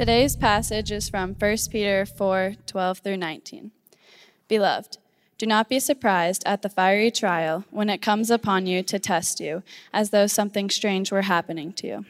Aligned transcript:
Today's 0.00 0.34
passage 0.34 0.90
is 0.90 1.10
from 1.10 1.34
1 1.34 1.56
Peter 1.70 2.06
4 2.06 2.54
12 2.66 2.98
through 3.00 3.18
19. 3.18 3.70
Beloved, 4.48 4.96
do 5.36 5.44
not 5.44 5.68
be 5.68 5.78
surprised 5.78 6.42
at 6.46 6.62
the 6.62 6.70
fiery 6.70 7.10
trial 7.10 7.66
when 7.70 7.90
it 7.90 8.00
comes 8.00 8.30
upon 8.30 8.66
you 8.66 8.82
to 8.82 8.98
test 8.98 9.40
you, 9.40 9.62
as 9.92 10.08
though 10.08 10.26
something 10.26 10.70
strange 10.70 11.12
were 11.12 11.28
happening 11.28 11.74
to 11.74 11.86
you. 11.86 12.06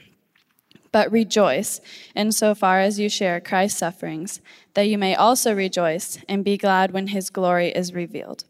But 0.93 1.11
rejoice 1.11 1.81
in 2.15 2.31
so 2.31 2.55
far 2.55 2.79
as 2.79 3.01
you 3.01 3.09
share 3.09 3.41
Christ's 3.41 3.81
sufferings, 3.81 4.41
that 4.75 4.87
you 4.87 4.97
may 4.97 5.17
also 5.17 5.53
rejoice 5.53 6.17
and 6.29 6.45
be 6.45 6.57
glad 6.57 6.93
when 6.93 7.09
his 7.09 7.29
glory 7.29 7.71
is 7.71 7.93
revealed. 7.93 8.45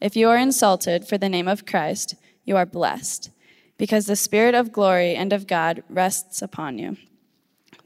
If 0.00 0.16
you 0.16 0.28
are 0.28 0.36
insulted 0.36 1.06
for 1.06 1.16
the 1.16 1.28
name 1.28 1.46
of 1.46 1.66
Christ, 1.66 2.16
you 2.44 2.56
are 2.56 2.66
blessed, 2.66 3.30
because 3.78 4.06
the 4.06 4.16
Spirit 4.16 4.56
of 4.56 4.72
glory 4.72 5.14
and 5.14 5.32
of 5.32 5.46
God 5.46 5.84
rests 5.88 6.42
upon 6.42 6.78
you. 6.80 6.96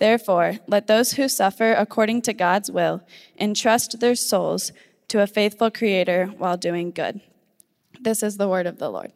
Therefore, 0.00 0.54
let 0.66 0.86
those 0.86 1.12
who 1.12 1.28
suffer 1.28 1.74
according 1.74 2.22
to 2.22 2.32
God's 2.32 2.70
will 2.70 3.02
entrust 3.38 4.00
their 4.00 4.14
souls 4.14 4.72
to 5.08 5.20
a 5.20 5.26
faithful 5.26 5.70
creator 5.70 6.24
while 6.38 6.56
doing 6.56 6.90
good. 6.90 7.20
This 8.00 8.22
is 8.22 8.38
the 8.38 8.48
word 8.48 8.66
of 8.66 8.78
the 8.78 8.88
Lord. 8.88 9.12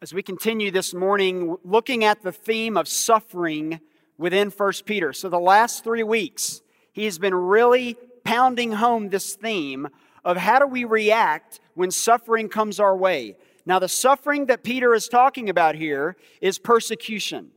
As 0.00 0.14
we 0.14 0.22
continue 0.22 0.70
this 0.70 0.94
morning 0.94 1.56
looking 1.64 2.04
at 2.04 2.22
the 2.22 2.30
theme 2.30 2.76
of 2.76 2.86
suffering 2.86 3.80
within 4.18 4.50
1 4.50 4.72
Peter. 4.86 5.12
So, 5.12 5.28
the 5.28 5.40
last 5.40 5.82
three 5.82 6.04
weeks, 6.04 6.62
he 6.92 7.06
has 7.06 7.18
been 7.18 7.34
really 7.34 7.96
pounding 8.22 8.70
home 8.70 9.08
this 9.08 9.34
theme 9.34 9.88
of 10.24 10.36
how 10.36 10.60
do 10.60 10.66
we 10.68 10.84
react 10.84 11.58
when 11.74 11.90
suffering 11.90 12.48
comes 12.48 12.78
our 12.78 12.96
way. 12.96 13.34
Now, 13.66 13.80
the 13.80 13.88
suffering 13.88 14.46
that 14.46 14.62
Peter 14.62 14.94
is 14.94 15.08
talking 15.08 15.50
about 15.50 15.74
here 15.74 16.16
is 16.40 16.60
persecution. 16.60 17.50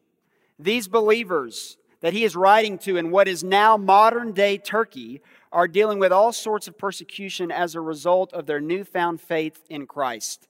These 0.64 0.88
believers 0.88 1.78
that 2.02 2.14
he 2.14 2.24
is 2.24 2.36
writing 2.36 2.78
to 2.80 2.98
in 2.98 3.12
what 3.12 3.28
is 3.28 3.44
now 3.44 3.78
modern 3.78 4.32
day 4.32 4.58
Turkey 4.58 5.22
are 5.52 5.68
dealing 5.68 6.00
with 6.00 6.12
all 6.12 6.32
sorts 6.32 6.68
of 6.68 6.78
persecution 6.78 7.52
as 7.52 7.76
a 7.76 7.82
result 7.82 8.32
of 8.34 8.46
their 8.46 8.62
newfound 8.62 9.22
faith 9.22 9.64
in 9.70 9.86
Christ. 9.86 10.48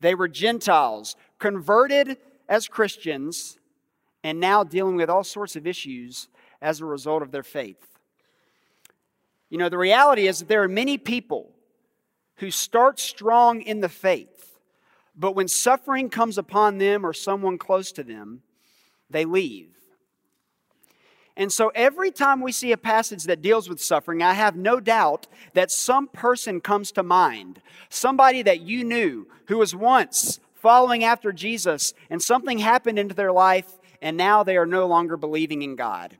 They 0.00 0.14
were 0.14 0.28
Gentiles, 0.28 1.16
converted 1.38 2.18
as 2.48 2.68
Christians, 2.68 3.58
and 4.22 4.38
now 4.38 4.64
dealing 4.64 4.96
with 4.96 5.10
all 5.10 5.24
sorts 5.24 5.56
of 5.56 5.66
issues 5.66 6.28
as 6.60 6.80
a 6.80 6.84
result 6.84 7.22
of 7.22 7.30
their 7.30 7.42
faith. 7.42 7.98
You 9.50 9.58
know, 9.58 9.68
the 9.68 9.78
reality 9.78 10.26
is 10.26 10.40
that 10.40 10.48
there 10.48 10.62
are 10.62 10.68
many 10.68 10.98
people 10.98 11.50
who 12.36 12.50
start 12.50 12.98
strong 12.98 13.62
in 13.62 13.80
the 13.80 13.88
faith, 13.88 14.58
but 15.16 15.34
when 15.34 15.48
suffering 15.48 16.10
comes 16.10 16.38
upon 16.38 16.78
them 16.78 17.04
or 17.04 17.12
someone 17.12 17.58
close 17.58 17.92
to 17.92 18.02
them, 18.02 18.42
they 19.10 19.24
leave. 19.24 19.68
And 21.36 21.52
so 21.52 21.72
every 21.74 22.12
time 22.12 22.40
we 22.40 22.52
see 22.52 22.70
a 22.70 22.76
passage 22.76 23.24
that 23.24 23.42
deals 23.42 23.68
with 23.68 23.82
suffering, 23.82 24.22
I 24.22 24.34
have 24.34 24.54
no 24.54 24.78
doubt 24.78 25.26
that 25.54 25.70
some 25.70 26.06
person 26.06 26.60
comes 26.60 26.92
to 26.92 27.02
mind. 27.02 27.60
Somebody 27.88 28.42
that 28.42 28.60
you 28.60 28.84
knew 28.84 29.26
who 29.46 29.58
was 29.58 29.74
once 29.74 30.38
following 30.54 31.02
after 31.02 31.32
Jesus 31.32 31.92
and 32.08 32.22
something 32.22 32.58
happened 32.58 32.98
into 32.98 33.14
their 33.14 33.32
life 33.32 33.78
and 34.00 34.16
now 34.16 34.42
they 34.42 34.56
are 34.56 34.66
no 34.66 34.86
longer 34.86 35.16
believing 35.16 35.62
in 35.62 35.76
God. 35.76 36.18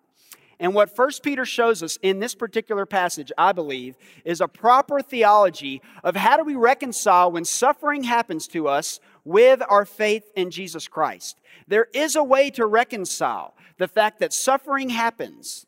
And 0.58 0.74
what 0.74 0.94
First 0.94 1.22
Peter 1.22 1.44
shows 1.44 1.82
us 1.82 1.98
in 2.00 2.20
this 2.20 2.34
particular 2.34 2.86
passage, 2.86 3.30
I 3.36 3.52
believe, 3.52 3.96
is 4.24 4.40
a 4.40 4.48
proper 4.48 5.00
theology 5.02 5.82
of 6.02 6.16
how 6.16 6.36
do 6.36 6.44
we 6.44 6.54
reconcile 6.54 7.30
when 7.30 7.44
suffering 7.44 8.04
happens 8.04 8.46
to 8.48 8.68
us 8.68 9.00
with 9.24 9.62
our 9.68 9.84
faith 9.84 10.30
in 10.36 10.50
Jesus 10.50 10.88
Christ. 10.88 11.38
There 11.66 11.88
is 11.94 12.14
a 12.16 12.24
way 12.24 12.50
to 12.50 12.66
reconcile 12.66 13.54
the 13.78 13.88
fact 13.88 14.20
that 14.20 14.32
suffering 14.32 14.90
happens, 14.90 15.66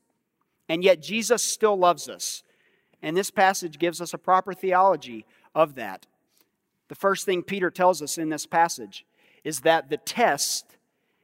and 0.68 0.84
yet 0.84 1.02
Jesus 1.02 1.42
still 1.42 1.76
loves 1.76 2.08
us. 2.08 2.42
And 3.02 3.16
this 3.16 3.30
passage 3.30 3.78
gives 3.78 4.00
us 4.00 4.14
a 4.14 4.18
proper 4.18 4.52
theology 4.52 5.24
of 5.54 5.74
that. 5.76 6.06
The 6.88 6.94
first 6.94 7.24
thing 7.24 7.42
Peter 7.42 7.70
tells 7.70 8.02
us 8.02 8.18
in 8.18 8.28
this 8.28 8.46
passage 8.46 9.04
is 9.44 9.60
that 9.60 9.90
the 9.90 9.96
test 9.96 10.76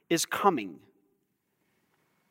is 0.08 0.24
coming. 0.24 0.78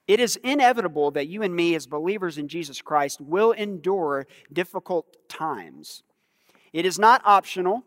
It 0.08 0.20
is 0.20 0.36
inevitable 0.38 1.12
that 1.12 1.28
you 1.28 1.42
and 1.44 1.56
me, 1.56 1.76
as 1.76 1.88
believers 1.88 2.38
in 2.38 2.48
Jesus 2.48 2.82
Christ, 2.82 3.22
will 3.22 3.52
endure 3.52 4.28
difficult 4.52 5.18
times. 5.30 6.04
It 6.74 6.86
is 6.86 7.00
not 7.00 7.22
optional. 7.24 7.84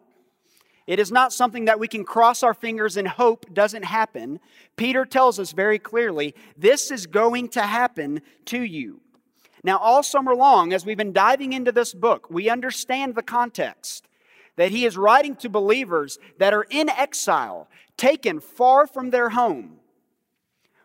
It 0.87 0.99
is 0.99 1.11
not 1.11 1.33
something 1.33 1.65
that 1.65 1.81
we 1.81 1.89
can 1.89 2.05
cross 2.05 2.43
our 2.43 2.55
fingers 2.55 2.97
and 2.97 3.09
hope 3.09 3.53
doesn't 3.53 3.85
happen. 3.85 4.39
Peter 4.77 5.05
tells 5.05 5.39
us 5.39 5.53
very 5.53 5.79
clearly 5.79 6.35
this 6.57 6.91
is 6.91 7.07
going 7.07 7.49
to 7.51 7.63
happen 7.63 8.21
to 8.47 8.61
you. 8.61 9.01
Now, 9.63 9.79
all 9.79 10.03
summer 10.03 10.35
long, 10.35 10.75
as 10.75 10.85
we've 10.85 10.99
been 10.99 11.15
diving 11.15 11.55
into 11.55 11.73
this 11.73 11.95
book, 11.95 12.29
we 12.29 12.51
understand 12.51 13.15
the 13.15 13.23
context 13.23 14.07
that 14.57 14.71
he 14.71 14.85
is 14.85 14.97
writing 14.99 15.37
to 15.37 15.49
believers 15.49 16.19
that 16.39 16.53
are 16.53 16.67
in 16.69 16.91
exile, 16.91 17.69
taken 17.97 18.41
far 18.41 18.87
from 18.87 19.11
their 19.11 19.31
home 19.31 19.81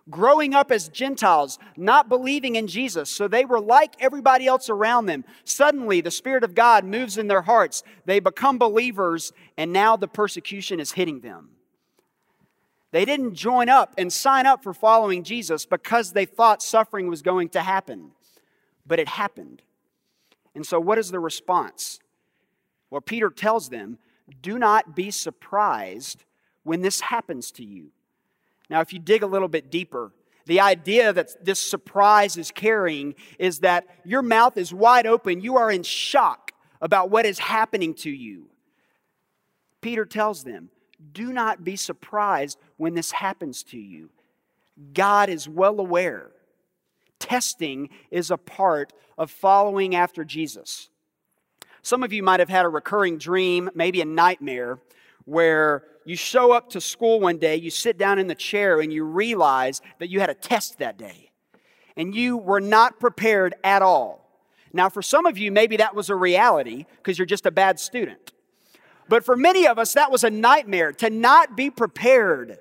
growing 0.10 0.54
up 0.54 0.72
as 0.72 0.90
Gentiles, 0.90 1.60
not 1.78 2.10
believing 2.10 2.56
in 2.56 2.68
Jesus. 2.68 3.10
So 3.10 3.28
they 3.28 3.46
were 3.46 3.60
like 3.60 3.96
everybody 4.00 4.48
else 4.48 4.70
around 4.70 5.06
them. 5.06 5.26
Suddenly, 5.44 6.02
the 6.02 6.12
Spirit 6.12 6.44
of 6.44 6.56
God 6.56 6.86
moves 6.86 7.18
in 7.18 7.28
their 7.28 7.44
hearts. 7.44 7.84
They 8.06 8.20
become 8.20 8.58
believers, 8.58 9.32
and 9.58 9.72
now 9.72 9.96
the 9.96 10.08
persecution 10.08 10.80
is 10.80 10.94
hitting 10.94 11.22
them. 11.22 11.50
They 12.92 13.06
didn't 13.06 13.36
join 13.36 13.70
up 13.70 13.94
and 13.98 14.12
sign 14.12 14.46
up 14.46 14.64
for 14.64 14.74
following 14.74 15.24
Jesus 15.24 15.66
because 15.66 16.14
they 16.14 16.26
thought 16.26 16.64
suffering 16.64 17.08
was 17.08 17.22
going 17.22 17.50
to 17.50 17.62
happen, 17.62 18.12
but 18.86 19.00
it 19.00 19.08
happened. 19.08 19.62
And 20.56 20.66
so, 20.66 20.80
what 20.80 20.98
is 20.98 21.12
the 21.12 21.20
response? 21.20 22.00
Well, 22.90 23.02
Peter 23.02 23.30
tells 23.30 23.70
them, 23.70 24.00
Do 24.42 24.58
not 24.58 24.96
be 24.96 25.12
surprised 25.12 26.26
when 26.64 26.82
this 26.82 27.02
happens 27.02 27.52
to 27.52 27.64
you. 27.64 27.92
Now, 28.70 28.82
if 28.82 28.94
you 28.94 29.00
dig 29.00 29.24
a 29.24 29.28
little 29.28 29.48
bit 29.48 29.72
deeper, 29.72 30.12
the 30.46 30.62
idea 30.62 31.14
that 31.14 31.44
this 31.44 31.60
surprise 31.60 32.38
is 32.38 32.52
carrying 32.52 33.16
is 33.38 33.60
that 33.60 33.86
your 34.04 34.22
mouth 34.22 34.58
is 34.58 34.74
wide 34.74 35.06
open. 35.06 35.42
You 35.42 35.58
are 35.58 35.72
in 35.72 35.84
shock 35.84 36.52
about 36.82 37.10
what 37.10 37.26
is 37.26 37.40
happening 37.40 37.94
to 37.96 38.10
you. 38.10 38.48
Peter 39.82 40.06
tells 40.06 40.44
them, 40.44 40.70
Do 41.12 41.32
not 41.32 41.64
be 41.64 41.76
surprised 41.76 42.58
when 42.78 42.94
this 42.94 43.12
happens 43.12 43.64
to 43.66 43.78
you. 43.78 44.10
God 44.94 45.30
is 45.30 45.48
well 45.48 45.80
aware. 45.80 46.32
Testing 47.20 47.90
is 48.12 48.32
a 48.32 48.38
part 48.38 48.94
of 49.18 49.30
following 49.30 49.96
after 49.96 50.24
Jesus. 50.24 50.90
Some 51.82 52.04
of 52.04 52.14
you 52.14 52.24
might 52.24 52.40
have 52.40 52.50
had 52.50 52.66
a 52.66 52.70
recurring 52.70 53.18
dream, 53.18 53.70
maybe 53.74 54.02
a 54.02 54.06
nightmare, 54.06 54.80
where 55.26 55.84
you 56.06 56.16
show 56.16 56.52
up 56.52 56.70
to 56.72 56.82
school 56.82 57.20
one 57.20 57.38
day, 57.38 57.56
you 57.56 57.70
sit 57.70 57.98
down 57.98 58.20
in 58.20 58.28
the 58.28 58.36
chair, 58.36 58.80
and 58.80 58.92
you 58.92 59.04
realize 59.04 59.82
that 60.00 60.10
you 60.10 60.20
had 60.20 60.30
a 60.30 60.34
test 60.34 60.80
that 60.80 60.98
day. 60.98 61.32
And 61.96 62.16
you 62.16 62.38
were 62.38 62.62
not 62.62 63.00
prepared 63.00 63.56
at 63.64 63.82
all. 63.82 64.26
Now, 64.72 64.90
for 64.90 65.02
some 65.02 65.26
of 65.26 65.38
you, 65.38 65.52
maybe 65.52 65.78
that 65.78 65.96
was 65.96 66.10
a 66.10 66.16
reality 66.16 66.86
because 66.98 67.18
you're 67.18 67.26
just 67.26 67.46
a 67.46 67.52
bad 67.52 67.80
student. 67.80 68.32
But 69.08 69.26
for 69.26 69.36
many 69.36 69.68
of 69.68 69.80
us, 69.80 69.94
that 69.94 70.12
was 70.12 70.24
a 70.24 70.30
nightmare. 70.30 70.94
To 70.94 71.10
not 71.10 71.58
be 71.58 71.70
prepared 71.70 72.60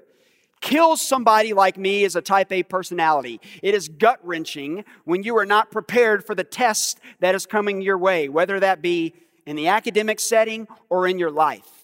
kills 0.60 1.00
somebody 1.00 1.52
like 1.52 1.76
me 1.76 2.04
as 2.04 2.16
a 2.16 2.22
type 2.22 2.50
A 2.50 2.62
personality. 2.62 3.40
It 3.62 3.74
is 3.74 3.88
gut 3.88 4.18
wrenching 4.22 4.84
when 5.04 5.22
you 5.22 5.36
are 5.36 5.46
not 5.46 5.70
prepared 5.70 6.26
for 6.26 6.34
the 6.34 6.44
test 6.44 6.98
that 7.20 7.34
is 7.34 7.46
coming 7.46 7.80
your 7.80 7.98
way, 7.98 8.28
whether 8.28 8.58
that 8.60 8.82
be 8.82 9.14
in 9.46 9.56
the 9.56 9.68
academic 9.68 10.20
setting 10.20 10.66
or 10.88 11.06
in 11.06 11.18
your 11.18 11.30
life. 11.30 11.77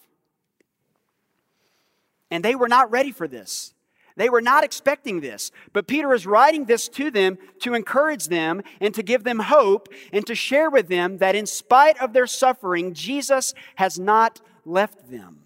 And 2.35 2.45
they 2.45 2.57
were 2.57 2.67
not 2.69 2.91
ready 2.91 3.13
for 3.13 3.29
this. 3.29 3.75
They 4.17 4.29
were 4.29 4.41
not 4.41 4.65
expecting 4.65 5.21
this. 5.21 5.53
But 5.73 5.87
Peter 5.87 6.13
is 6.13 6.27
writing 6.27 6.65
this 6.65 6.89
to 6.89 7.09
them 7.13 7.39
to 7.61 7.75
encourage 7.75 8.27
them 8.27 8.61
and 8.81 8.93
to 8.93 9.05
give 9.05 9.23
them 9.23 9.39
hope 9.39 9.89
and 10.13 10.27
to 10.27 10.35
share 10.35 10.69
with 10.69 10.89
them 10.89 11.19
that 11.19 11.37
in 11.37 11.47
spite 11.47 11.97
of 12.03 12.13
their 12.13 12.27
suffering, 12.27 12.93
Jesus 12.93 13.55
has 13.77 14.01
not 14.01 14.41
left 14.65 15.13
them. 15.13 15.45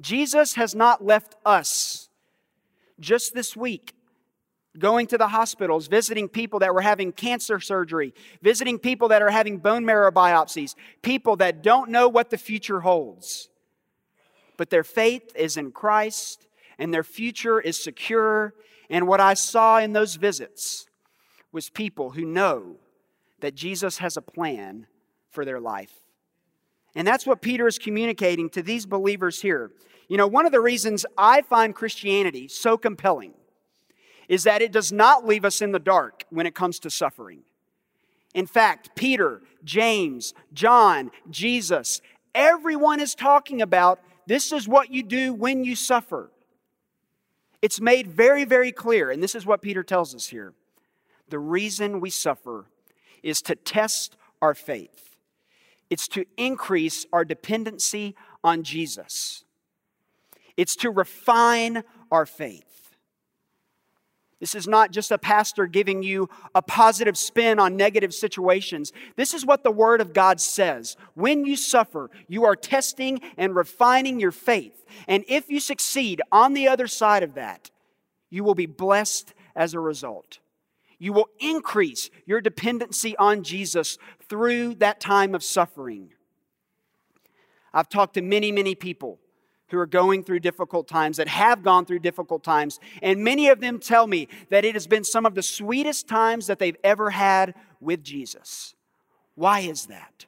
Jesus 0.00 0.54
has 0.54 0.76
not 0.76 1.04
left 1.04 1.34
us. 1.44 2.08
Just 3.00 3.34
this 3.34 3.56
week, 3.56 3.96
going 4.78 5.08
to 5.08 5.18
the 5.18 5.26
hospitals, 5.26 5.88
visiting 5.88 6.28
people 6.28 6.60
that 6.60 6.72
were 6.72 6.82
having 6.82 7.10
cancer 7.10 7.58
surgery, 7.58 8.14
visiting 8.42 8.78
people 8.78 9.08
that 9.08 9.22
are 9.22 9.30
having 9.30 9.58
bone 9.58 9.84
marrow 9.84 10.12
biopsies, 10.12 10.76
people 11.02 11.34
that 11.34 11.64
don't 11.64 11.90
know 11.90 12.06
what 12.06 12.30
the 12.30 12.38
future 12.38 12.82
holds. 12.82 13.48
But 14.56 14.70
their 14.70 14.84
faith 14.84 15.32
is 15.34 15.56
in 15.56 15.72
Christ 15.72 16.46
and 16.78 16.92
their 16.92 17.04
future 17.04 17.60
is 17.60 17.82
secure. 17.82 18.54
And 18.90 19.06
what 19.06 19.20
I 19.20 19.34
saw 19.34 19.78
in 19.78 19.92
those 19.92 20.16
visits 20.16 20.86
was 21.52 21.70
people 21.70 22.10
who 22.10 22.24
know 22.24 22.76
that 23.40 23.54
Jesus 23.54 23.98
has 23.98 24.16
a 24.16 24.22
plan 24.22 24.86
for 25.30 25.44
their 25.44 25.60
life. 25.60 25.92
And 26.94 27.06
that's 27.06 27.26
what 27.26 27.42
Peter 27.42 27.66
is 27.66 27.78
communicating 27.78 28.48
to 28.50 28.62
these 28.62 28.86
believers 28.86 29.42
here. 29.42 29.72
You 30.08 30.16
know, 30.16 30.26
one 30.26 30.46
of 30.46 30.52
the 30.52 30.60
reasons 30.60 31.04
I 31.18 31.42
find 31.42 31.74
Christianity 31.74 32.48
so 32.48 32.78
compelling 32.78 33.34
is 34.28 34.44
that 34.44 34.62
it 34.62 34.72
does 34.72 34.92
not 34.92 35.26
leave 35.26 35.44
us 35.44 35.60
in 35.60 35.72
the 35.72 35.78
dark 35.78 36.24
when 36.30 36.46
it 36.46 36.54
comes 36.54 36.78
to 36.80 36.90
suffering. 36.90 37.42
In 38.34 38.46
fact, 38.46 38.94
Peter, 38.94 39.42
James, 39.64 40.34
John, 40.52 41.10
Jesus, 41.30 42.00
everyone 42.34 43.00
is 43.00 43.14
talking 43.14 43.62
about 43.62 44.00
this 44.26 44.52
is 44.52 44.66
what 44.68 44.90
you 44.90 45.02
do 45.02 45.32
when 45.32 45.64
you 45.64 45.76
suffer. 45.76 46.30
It's 47.62 47.80
made 47.80 48.06
very, 48.06 48.44
very 48.44 48.72
clear, 48.72 49.10
and 49.10 49.22
this 49.22 49.34
is 49.34 49.46
what 49.46 49.62
Peter 49.62 49.82
tells 49.82 50.14
us 50.14 50.28
here. 50.28 50.52
The 51.28 51.38
reason 51.38 52.00
we 52.00 52.10
suffer 52.10 52.66
is 53.22 53.42
to 53.42 53.54
test 53.54 54.16
our 54.42 54.54
faith, 54.54 55.16
it's 55.90 56.08
to 56.08 56.26
increase 56.36 57.06
our 57.12 57.24
dependency 57.24 58.14
on 58.44 58.62
Jesus, 58.62 59.44
it's 60.56 60.76
to 60.76 60.90
refine 60.90 61.82
our 62.10 62.26
faith. 62.26 62.75
This 64.38 64.54
is 64.54 64.68
not 64.68 64.90
just 64.90 65.10
a 65.10 65.18
pastor 65.18 65.66
giving 65.66 66.02
you 66.02 66.28
a 66.54 66.60
positive 66.60 67.16
spin 67.16 67.58
on 67.58 67.76
negative 67.76 68.12
situations. 68.12 68.92
This 69.16 69.32
is 69.32 69.46
what 69.46 69.64
the 69.64 69.70
Word 69.70 70.02
of 70.02 70.12
God 70.12 70.40
says. 70.40 70.96
When 71.14 71.46
you 71.46 71.56
suffer, 71.56 72.10
you 72.28 72.44
are 72.44 72.54
testing 72.54 73.20
and 73.38 73.56
refining 73.56 74.20
your 74.20 74.32
faith. 74.32 74.84
And 75.08 75.24
if 75.26 75.48
you 75.48 75.58
succeed 75.58 76.20
on 76.30 76.52
the 76.52 76.68
other 76.68 76.86
side 76.86 77.22
of 77.22 77.34
that, 77.34 77.70
you 78.28 78.44
will 78.44 78.54
be 78.54 78.66
blessed 78.66 79.32
as 79.54 79.72
a 79.72 79.80
result. 79.80 80.40
You 80.98 81.14
will 81.14 81.28
increase 81.38 82.10
your 82.26 82.42
dependency 82.42 83.16
on 83.16 83.42
Jesus 83.42 83.96
through 84.28 84.74
that 84.76 85.00
time 85.00 85.34
of 85.34 85.42
suffering. 85.42 86.10
I've 87.72 87.88
talked 87.88 88.14
to 88.14 88.22
many, 88.22 88.52
many 88.52 88.74
people 88.74 89.18
who 89.68 89.78
are 89.78 89.86
going 89.86 90.22
through 90.22 90.40
difficult 90.40 90.86
times, 90.86 91.16
that 91.16 91.28
have 91.28 91.62
gone 91.62 91.84
through 91.84 91.98
difficult 91.98 92.44
times. 92.44 92.78
And 93.02 93.24
many 93.24 93.48
of 93.48 93.60
them 93.60 93.78
tell 93.78 94.06
me 94.06 94.28
that 94.50 94.64
it 94.64 94.74
has 94.74 94.86
been 94.86 95.04
some 95.04 95.26
of 95.26 95.34
the 95.34 95.42
sweetest 95.42 96.06
times 96.06 96.46
that 96.46 96.58
they've 96.58 96.76
ever 96.84 97.10
had 97.10 97.54
with 97.80 98.02
Jesus. 98.02 98.74
Why 99.34 99.60
is 99.60 99.86
that? 99.86 100.26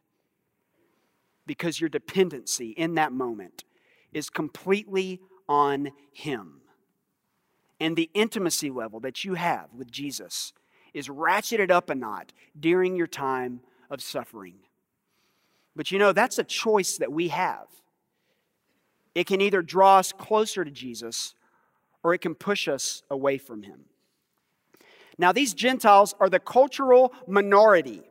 Because 1.46 1.80
your 1.80 1.88
dependency 1.88 2.70
in 2.70 2.94
that 2.96 3.12
moment 3.12 3.64
is 4.12 4.28
completely 4.28 5.20
on 5.48 5.92
Him. 6.12 6.60
And 7.80 7.96
the 7.96 8.10
intimacy 8.12 8.70
level 8.70 9.00
that 9.00 9.24
you 9.24 9.34
have 9.34 9.68
with 9.76 9.90
Jesus 9.90 10.52
is 10.92 11.08
ratcheted 11.08 11.70
up 11.70 11.90
a 11.90 11.94
knot 11.94 12.32
during 12.58 12.96
your 12.96 13.06
time 13.06 13.60
of 13.88 14.02
suffering. 14.02 14.56
But 15.76 15.92
you 15.92 15.98
know, 15.98 16.12
that's 16.12 16.38
a 16.38 16.44
choice 16.44 16.96
that 16.98 17.12
we 17.12 17.28
have. 17.28 17.68
It 19.14 19.26
can 19.26 19.40
either 19.40 19.62
draw 19.62 19.98
us 19.98 20.12
closer 20.12 20.64
to 20.64 20.70
Jesus 20.70 21.34
or 22.02 22.14
it 22.14 22.18
can 22.18 22.34
push 22.34 22.68
us 22.68 23.02
away 23.10 23.38
from 23.38 23.62
him. 23.62 23.84
Now, 25.18 25.32
these 25.32 25.52
Gentiles 25.52 26.14
are 26.20 26.28
the 26.28 26.38
cultural 26.38 27.12
minority. 27.26 28.02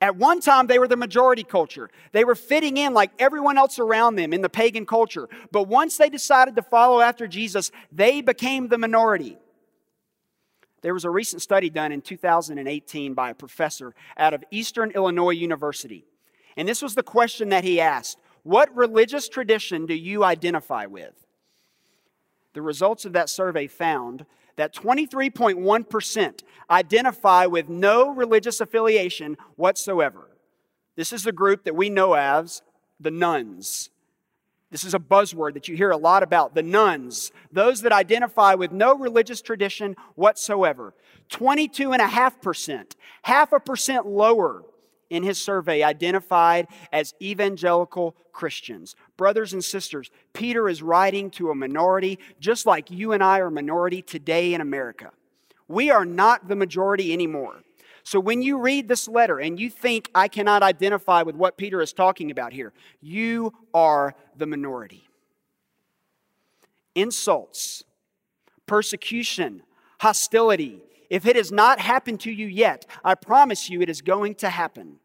At 0.00 0.16
one 0.16 0.40
time, 0.40 0.66
they 0.66 0.78
were 0.78 0.88
the 0.88 0.96
majority 0.96 1.42
culture. 1.42 1.90
They 2.12 2.24
were 2.24 2.34
fitting 2.34 2.76
in 2.76 2.92
like 2.94 3.10
everyone 3.18 3.58
else 3.58 3.78
around 3.78 4.16
them 4.16 4.32
in 4.32 4.42
the 4.42 4.48
pagan 4.48 4.86
culture. 4.86 5.28
But 5.50 5.64
once 5.64 5.96
they 5.96 6.10
decided 6.10 6.54
to 6.56 6.62
follow 6.62 7.00
after 7.00 7.26
Jesus, 7.26 7.72
they 7.90 8.20
became 8.20 8.68
the 8.68 8.78
minority. 8.78 9.38
There 10.82 10.94
was 10.94 11.04
a 11.04 11.10
recent 11.10 11.42
study 11.42 11.70
done 11.70 11.90
in 11.90 12.02
2018 12.02 13.14
by 13.14 13.30
a 13.30 13.34
professor 13.34 13.94
out 14.16 14.34
of 14.34 14.44
Eastern 14.50 14.92
Illinois 14.92 15.30
University. 15.30 16.04
And 16.56 16.68
this 16.68 16.82
was 16.82 16.94
the 16.94 17.02
question 17.02 17.48
that 17.48 17.64
he 17.64 17.80
asked 17.80 18.18
what 18.46 18.76
religious 18.76 19.28
tradition 19.28 19.86
do 19.86 19.94
you 19.94 20.22
identify 20.22 20.86
with? 20.86 21.26
The 22.54 22.62
results 22.62 23.04
of 23.04 23.12
that 23.14 23.28
survey 23.28 23.66
found 23.66 24.24
that 24.54 24.72
23.1% 24.72 26.42
identify 26.70 27.46
with 27.46 27.68
no 27.68 28.14
religious 28.14 28.60
affiliation 28.60 29.36
whatsoever. 29.56 30.30
This 30.94 31.12
is 31.12 31.24
the 31.24 31.32
group 31.32 31.64
that 31.64 31.74
we 31.74 31.90
know 31.90 32.14
as 32.14 32.62
the 33.00 33.10
nones. 33.10 33.90
This 34.70 34.84
is 34.84 34.94
a 34.94 35.00
buzzword 35.00 35.54
that 35.54 35.66
you 35.66 35.76
hear 35.76 35.90
a 35.90 35.96
lot 35.96 36.22
about 36.22 36.54
the 36.54 36.62
nones, 36.62 37.32
those 37.50 37.82
that 37.82 37.90
identify 37.90 38.54
with 38.54 38.70
no 38.70 38.96
religious 38.96 39.42
tradition 39.42 39.96
whatsoever. 40.14 40.94
22.5%, 41.30 42.94
half 43.22 43.52
a 43.52 43.58
percent 43.58 44.06
lower 44.06 44.62
in 45.10 45.22
his 45.22 45.40
survey 45.40 45.82
identified 45.82 46.66
as 46.92 47.14
evangelical 47.22 48.16
Christians. 48.32 48.94
Brothers 49.16 49.52
and 49.52 49.64
sisters, 49.64 50.10
Peter 50.32 50.68
is 50.68 50.82
writing 50.82 51.30
to 51.30 51.50
a 51.50 51.54
minority 51.54 52.18
just 52.40 52.66
like 52.66 52.90
you 52.90 53.12
and 53.12 53.22
I 53.22 53.40
are 53.40 53.50
minority 53.50 54.02
today 54.02 54.54
in 54.54 54.60
America. 54.60 55.10
We 55.68 55.90
are 55.90 56.04
not 56.04 56.48
the 56.48 56.56
majority 56.56 57.12
anymore. 57.12 57.62
So 58.04 58.20
when 58.20 58.40
you 58.40 58.58
read 58.58 58.86
this 58.86 59.08
letter 59.08 59.40
and 59.40 59.58
you 59.58 59.68
think 59.68 60.10
I 60.14 60.28
cannot 60.28 60.62
identify 60.62 61.22
with 61.22 61.34
what 61.34 61.56
Peter 61.56 61.80
is 61.80 61.92
talking 61.92 62.30
about 62.30 62.52
here, 62.52 62.72
you 63.00 63.52
are 63.74 64.14
the 64.36 64.46
minority. 64.46 65.08
Insults, 66.94 67.82
persecution, 68.66 69.62
hostility, 69.98 70.82
if 71.10 71.26
it 71.26 71.36
has 71.36 71.52
not 71.52 71.80
happened 71.80 72.20
to 72.20 72.30
you 72.30 72.46
yet, 72.46 72.86
I 73.04 73.14
promise 73.14 73.70
you 73.70 73.80
it 73.80 73.88
is 73.88 74.02
going 74.02 74.34
to 74.36 74.50
happen. 74.50 74.96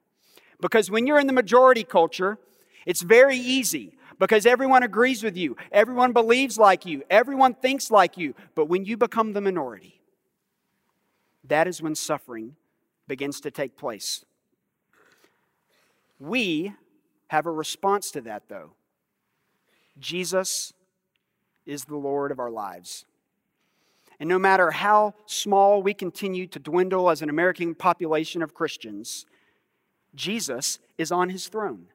Because 0.59 0.92
when 0.92 1.07
you're 1.07 1.19
in 1.19 1.27
the 1.27 1.33
majority 1.33 1.83
culture, 1.83 2.38
it's 2.86 3.01
very 3.01 3.38
easy 3.38 3.98
because 4.19 4.45
everyone 4.45 4.83
agrees 4.83 5.24
with 5.24 5.36
you, 5.36 5.57
everyone 5.71 6.13
believes 6.13 6.57
like 6.57 6.86
you, 6.86 7.03
everyone 7.09 7.56
thinks 7.56 7.89
like 7.89 8.18
you. 8.18 8.36
But 8.53 8.65
when 8.65 8.86
you 8.86 8.95
become 8.95 9.33
the 9.33 9.42
minority, 9.42 10.01
that 11.44 11.68
is 11.68 11.81
when 11.81 11.95
suffering 11.95 12.56
begins 13.07 13.42
to 13.42 13.52
take 13.52 13.78
place. 13.78 14.23
We 16.19 16.73
have 17.30 17.47
a 17.47 17.52
response 17.52 18.11
to 18.11 18.21
that, 18.21 18.44
though. 18.47 18.73
Jesus 19.99 20.71
is 21.66 21.85
the 21.85 21.95
Lord 21.97 22.31
of 22.31 22.40
our 22.40 22.52
lives. 22.52 23.06
And 24.21 24.30
no 24.30 24.37
matter 24.37 24.69
how 24.69 25.16
small 25.25 25.81
we 25.81 25.95
continue 25.95 26.45
to 26.45 26.59
dwindle 26.59 27.09
as 27.09 27.23
an 27.23 27.30
American 27.31 27.73
population 27.73 28.44
of 28.44 28.54
Christians, 28.54 29.25
Jesus 30.13 30.78
is 30.99 31.11
on 31.11 31.30
his 31.30 31.47
throne, 31.47 31.87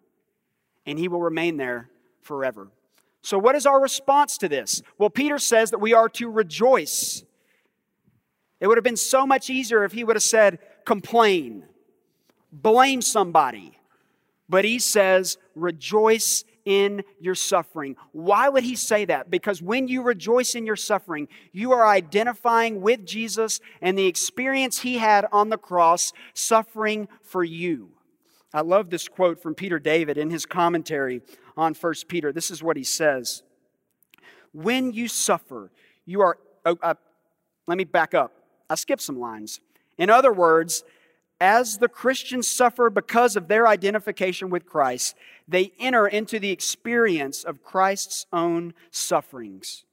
and 0.85 0.99
he 0.99 1.07
will 1.07 1.21
remain 1.21 1.57
there 1.57 1.89
forever. 2.23 2.67
So, 3.23 3.39
what 3.39 3.55
is 3.55 3.65
our 3.65 3.81
response 3.81 4.39
to 4.39 4.49
this? 4.49 4.83
Well, 4.99 5.09
Peter 5.09 5.39
says 5.39 5.71
that 5.71 5.79
we 5.79 5.95
are 5.95 6.09
to 6.11 6.29
rejoice. 6.29 7.23
It 8.59 8.67
would 8.67 8.77
have 8.77 8.83
been 8.83 8.97
so 8.97 9.25
much 9.25 9.49
easier 9.49 9.85
if 9.85 9.93
he 9.93 10.03
would 10.03 10.17
have 10.17 10.23
said, 10.25 10.59
complain, 10.85 11.63
blame 12.51 13.03
somebody. 13.03 13.79
But 14.49 14.65
he 14.65 14.81
says, 14.81 15.39
rejoice 15.55 16.43
in 16.67 17.05
your 17.19 17.37
suffering. 17.37 17.97
Why 18.13 18.51
would 18.51 18.65
he 18.65 18.77
say 18.77 19.07
that? 19.07 19.31
Because 19.31 19.63
when 19.63 19.89
you 19.89 20.03
rejoice 20.03 20.55
in 20.55 20.67
your 20.67 20.77
suffering, 20.77 21.29
you 21.53 21.73
are 21.73 21.87
identifying 21.87 22.83
with 22.83 23.07
Jesus 23.07 23.61
and 23.81 23.97
the 23.97 24.07
experience 24.07 24.81
he 24.81 24.99
had 24.99 25.27
on 25.33 25.49
the 25.49 25.57
cross, 25.57 26.13
suffering 26.35 27.09
for 27.23 27.43
you. 27.43 27.93
I 28.53 28.61
love 28.61 28.91
this 28.91 29.09
quote 29.09 29.41
from 29.41 29.55
Peter 29.55 29.79
Davids 29.79 30.19
in 30.19 30.31
his 30.31 30.45
commentary 30.45 31.23
on 31.57 31.75
1 31.75 31.95
Peter. 32.09 32.33
This 32.33 32.51
is 32.51 32.63
what 32.63 32.77
he 32.77 32.85
says 32.85 33.43
When 34.53 34.93
you 34.93 35.09
suffer, 35.09 35.71
you 36.05 36.21
are. 36.21 36.37
Oh, 36.65 36.77
uh, 36.83 36.95
let 37.69 37.79
me 37.79 37.85
back 37.85 38.13
up. 38.13 38.33
I 38.69 38.75
skipped 38.75 39.03
some 39.03 39.21
lines. 39.21 39.61
In 39.99 40.11
other 40.11 40.33
words, 40.33 40.85
as 41.41 41.79
the 41.79 41.89
Christians 41.89 42.49
suffer 42.49 42.89
because 42.89 43.37
of 43.37 43.49
their 43.49 43.67
identification 43.67 44.49
with 44.49 44.67
Christ, 44.67 45.15
they 45.47 45.73
enter 45.79 46.07
into 46.07 46.39
the 46.39 46.51
experience 46.51 47.45
of 47.45 47.63
Christ's 47.63 48.27
own 48.33 48.73
sufferings. 48.91 49.85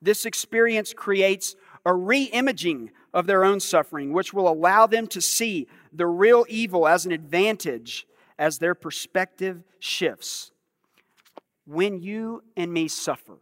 This 0.00 0.26
experience 0.26 0.92
creates 0.92 1.56
a 1.86 1.94
re 1.94 2.24
imaging 2.24 2.90
of 3.14 3.26
their 3.26 3.44
own 3.44 3.60
suffering, 3.60 4.12
which 4.12 4.32
will 4.32 4.48
allow 4.48 4.86
them 4.86 5.06
to 5.08 5.20
see 5.20 5.66
the 5.92 6.06
real 6.06 6.44
evil 6.48 6.86
as 6.86 7.06
an 7.06 7.12
advantage 7.12 8.06
as 8.38 8.58
their 8.58 8.74
perspective 8.74 9.62
shifts. 9.78 10.50
When 11.66 12.00
you 12.00 12.42
and 12.56 12.72
me 12.72 12.88
suffer, 12.88 13.38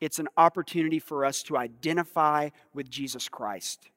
it's 0.00 0.18
an 0.18 0.28
opportunity 0.36 0.98
for 0.98 1.24
us 1.24 1.42
to 1.44 1.56
identify 1.56 2.48
with 2.74 2.90
Jesus 2.90 3.28
Christ. 3.28 3.91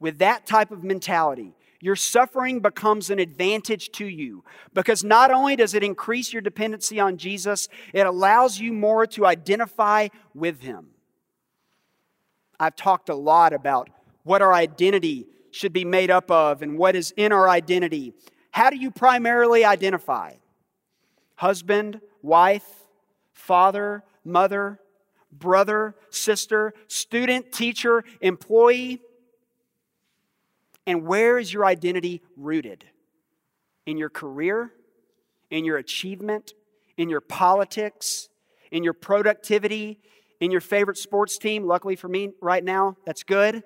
With 0.00 0.18
that 0.18 0.46
type 0.46 0.70
of 0.70 0.84
mentality, 0.84 1.54
your 1.80 1.96
suffering 1.96 2.60
becomes 2.60 3.10
an 3.10 3.18
advantage 3.18 3.90
to 3.92 4.04
you 4.04 4.44
because 4.74 5.04
not 5.04 5.30
only 5.30 5.54
does 5.54 5.74
it 5.74 5.84
increase 5.84 6.32
your 6.32 6.42
dependency 6.42 6.98
on 6.98 7.16
Jesus, 7.16 7.68
it 7.92 8.06
allows 8.06 8.58
you 8.58 8.72
more 8.72 9.06
to 9.08 9.26
identify 9.26 10.08
with 10.34 10.60
Him. 10.60 10.88
I've 12.58 12.74
talked 12.74 13.08
a 13.08 13.14
lot 13.14 13.52
about 13.52 13.90
what 14.24 14.42
our 14.42 14.52
identity 14.52 15.26
should 15.52 15.72
be 15.72 15.84
made 15.84 16.10
up 16.10 16.30
of 16.30 16.62
and 16.62 16.76
what 16.76 16.96
is 16.96 17.12
in 17.16 17.32
our 17.32 17.48
identity. 17.48 18.12
How 18.50 18.70
do 18.70 18.76
you 18.76 18.90
primarily 18.90 19.64
identify? 19.64 20.34
Husband, 21.36 22.00
wife, 22.22 22.66
father, 23.32 24.02
mother, 24.24 24.80
brother, 25.30 25.94
sister, 26.10 26.74
student, 26.88 27.52
teacher, 27.52 28.04
employee? 28.20 29.00
And 30.88 31.06
where 31.06 31.38
is 31.38 31.52
your 31.52 31.66
identity 31.66 32.22
rooted? 32.34 32.82
In 33.84 33.98
your 33.98 34.08
career? 34.08 34.72
In 35.50 35.66
your 35.66 35.76
achievement? 35.76 36.54
In 36.96 37.10
your 37.10 37.20
politics? 37.20 38.30
In 38.72 38.82
your 38.82 38.94
productivity? 38.94 40.00
In 40.40 40.50
your 40.50 40.62
favorite 40.62 40.96
sports 40.96 41.36
team? 41.36 41.66
Luckily 41.66 41.94
for 41.94 42.08
me 42.08 42.30
right 42.40 42.64
now, 42.64 42.96
that's 43.04 43.22
good. 43.22 43.62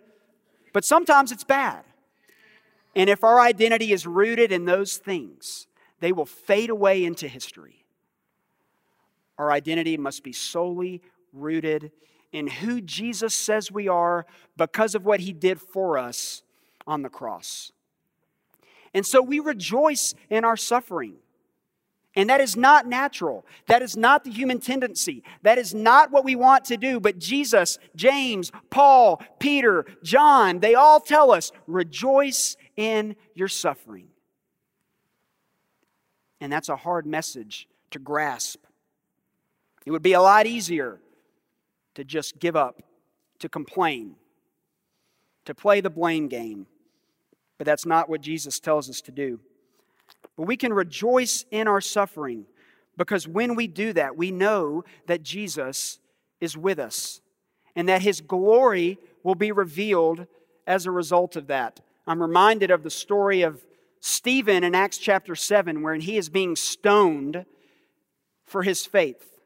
But 0.72 0.84
sometimes 0.84 1.30
it's 1.30 1.44
bad. 1.44 1.84
And 2.96 3.08
if 3.08 3.22
our 3.22 3.38
identity 3.38 3.92
is 3.92 4.04
rooted 4.04 4.50
in 4.50 4.64
those 4.64 4.96
things, 4.96 5.68
they 6.00 6.10
will 6.10 6.26
fade 6.26 6.70
away 6.70 7.04
into 7.04 7.28
history. 7.28 7.84
Our 9.38 9.52
identity 9.52 9.96
must 9.96 10.24
be 10.24 10.32
solely 10.32 11.02
rooted 11.32 11.92
in 12.32 12.48
who 12.48 12.80
Jesus 12.80 13.32
says 13.32 13.70
we 13.70 13.86
are 13.86 14.26
because 14.56 14.96
of 14.96 15.04
what 15.04 15.20
he 15.20 15.32
did 15.32 15.60
for 15.60 15.96
us 15.98 16.42
on 16.86 17.02
the 17.02 17.08
cross. 17.08 17.72
And 18.94 19.06
so 19.06 19.22
we 19.22 19.40
rejoice 19.40 20.14
in 20.28 20.44
our 20.44 20.56
suffering. 20.56 21.14
And 22.14 22.28
that 22.28 22.42
is 22.42 22.56
not 22.56 22.86
natural. 22.86 23.46
That 23.68 23.80
is 23.80 23.96
not 23.96 24.24
the 24.24 24.30
human 24.30 24.60
tendency. 24.60 25.22
That 25.42 25.56
is 25.56 25.74
not 25.74 26.10
what 26.10 26.24
we 26.24 26.36
want 26.36 26.66
to 26.66 26.76
do. 26.76 27.00
But 27.00 27.18
Jesus, 27.18 27.78
James, 27.96 28.52
Paul, 28.68 29.22
Peter, 29.38 29.86
John, 30.02 30.58
they 30.60 30.74
all 30.74 31.00
tell 31.00 31.30
us 31.30 31.52
rejoice 31.66 32.56
in 32.76 33.16
your 33.34 33.48
suffering. 33.48 34.08
And 36.40 36.52
that's 36.52 36.68
a 36.68 36.76
hard 36.76 37.06
message 37.06 37.66
to 37.92 37.98
grasp. 37.98 38.66
It 39.86 39.90
would 39.90 40.02
be 40.02 40.12
a 40.12 40.20
lot 40.20 40.46
easier 40.46 41.00
to 41.94 42.04
just 42.04 42.38
give 42.38 42.56
up, 42.56 42.82
to 43.38 43.48
complain, 43.48 44.16
to 45.44 45.54
play 45.54 45.80
the 45.80 45.90
blame 45.90 46.28
game. 46.28 46.66
But 47.62 47.66
that's 47.66 47.86
not 47.86 48.08
what 48.08 48.22
Jesus 48.22 48.58
tells 48.58 48.90
us 48.90 49.00
to 49.02 49.12
do. 49.12 49.38
But 50.36 50.48
we 50.48 50.56
can 50.56 50.72
rejoice 50.72 51.44
in 51.52 51.68
our 51.68 51.80
suffering 51.80 52.46
because 52.96 53.28
when 53.28 53.54
we 53.54 53.68
do 53.68 53.92
that, 53.92 54.16
we 54.16 54.32
know 54.32 54.82
that 55.06 55.22
Jesus 55.22 56.00
is 56.40 56.56
with 56.56 56.80
us 56.80 57.20
and 57.76 57.88
that 57.88 58.02
his 58.02 58.20
glory 58.20 58.98
will 59.22 59.36
be 59.36 59.52
revealed 59.52 60.26
as 60.66 60.86
a 60.86 60.90
result 60.90 61.36
of 61.36 61.46
that. 61.46 61.78
I'm 62.04 62.20
reminded 62.20 62.72
of 62.72 62.82
the 62.82 62.90
story 62.90 63.42
of 63.42 63.64
Stephen 64.00 64.64
in 64.64 64.74
Acts 64.74 64.98
chapter 64.98 65.36
7, 65.36 65.82
where 65.82 65.94
he 65.94 66.16
is 66.16 66.28
being 66.28 66.56
stoned 66.56 67.46
for 68.44 68.64
his 68.64 68.84
faith. 68.84 69.38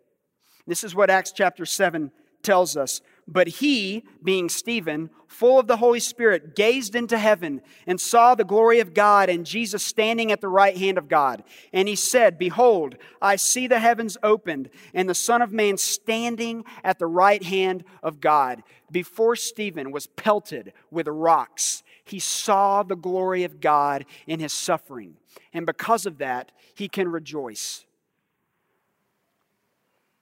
This 0.67 0.85
is 0.85 0.95
what 0.95 1.11
Acts 1.11 1.33
chapter 1.33 1.67
7 1.67 2.11
tells 2.43 2.79
us. 2.79 3.03
But 3.28 3.49
he, 3.49 4.04
being 4.23 4.49
Stephen, 4.49 5.11
full 5.26 5.59
of 5.59 5.66
the 5.66 5.78
Holy 5.78 5.99
Spirit, 5.99 6.54
gazed 6.54 6.95
into 6.95 7.18
heaven 7.18 7.61
and 7.87 8.00
saw 8.00 8.35
the 8.35 8.45
glory 8.45 8.78
of 8.78 8.95
God 8.95 9.28
and 9.28 9.45
Jesus 9.45 9.83
standing 9.83 10.30
at 10.30 10.40
the 10.40 10.49
right 10.49 10.76
hand 10.76 10.97
of 10.97 11.09
God. 11.09 11.42
And 11.73 11.88
he 11.88 11.97
said, 11.97 12.38
Behold, 12.38 12.97
I 13.21 13.35
see 13.35 13.66
the 13.66 13.80
heavens 13.80 14.16
opened 14.23 14.71
and 14.95 15.09
the 15.09 15.14
Son 15.14 15.42
of 15.42 15.50
Man 15.50 15.76
standing 15.76 16.64
at 16.85 17.00
the 17.00 17.06
right 17.06 17.42
hand 17.42 17.85
of 18.00 18.21
God. 18.21 18.62
Before 18.92 19.35
Stephen 19.35 19.90
was 19.90 20.06
pelted 20.06 20.73
with 20.92 21.09
rocks, 21.09 21.83
he 22.04 22.21
saw 22.21 22.85
the 22.85 22.95
glory 22.95 23.42
of 23.42 23.61
God 23.61 24.06
in 24.28 24.38
his 24.38 24.52
suffering. 24.52 25.16
And 25.52 25.66
because 25.66 26.06
of 26.06 26.18
that, 26.18 26.52
he 26.75 26.88
can 26.88 27.09
rejoice. 27.09 27.85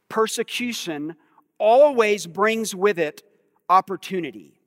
Persecution 0.08 1.16
always 1.58 2.26
brings 2.26 2.74
with 2.74 2.98
it 2.98 3.22
opportunity. 3.68 4.60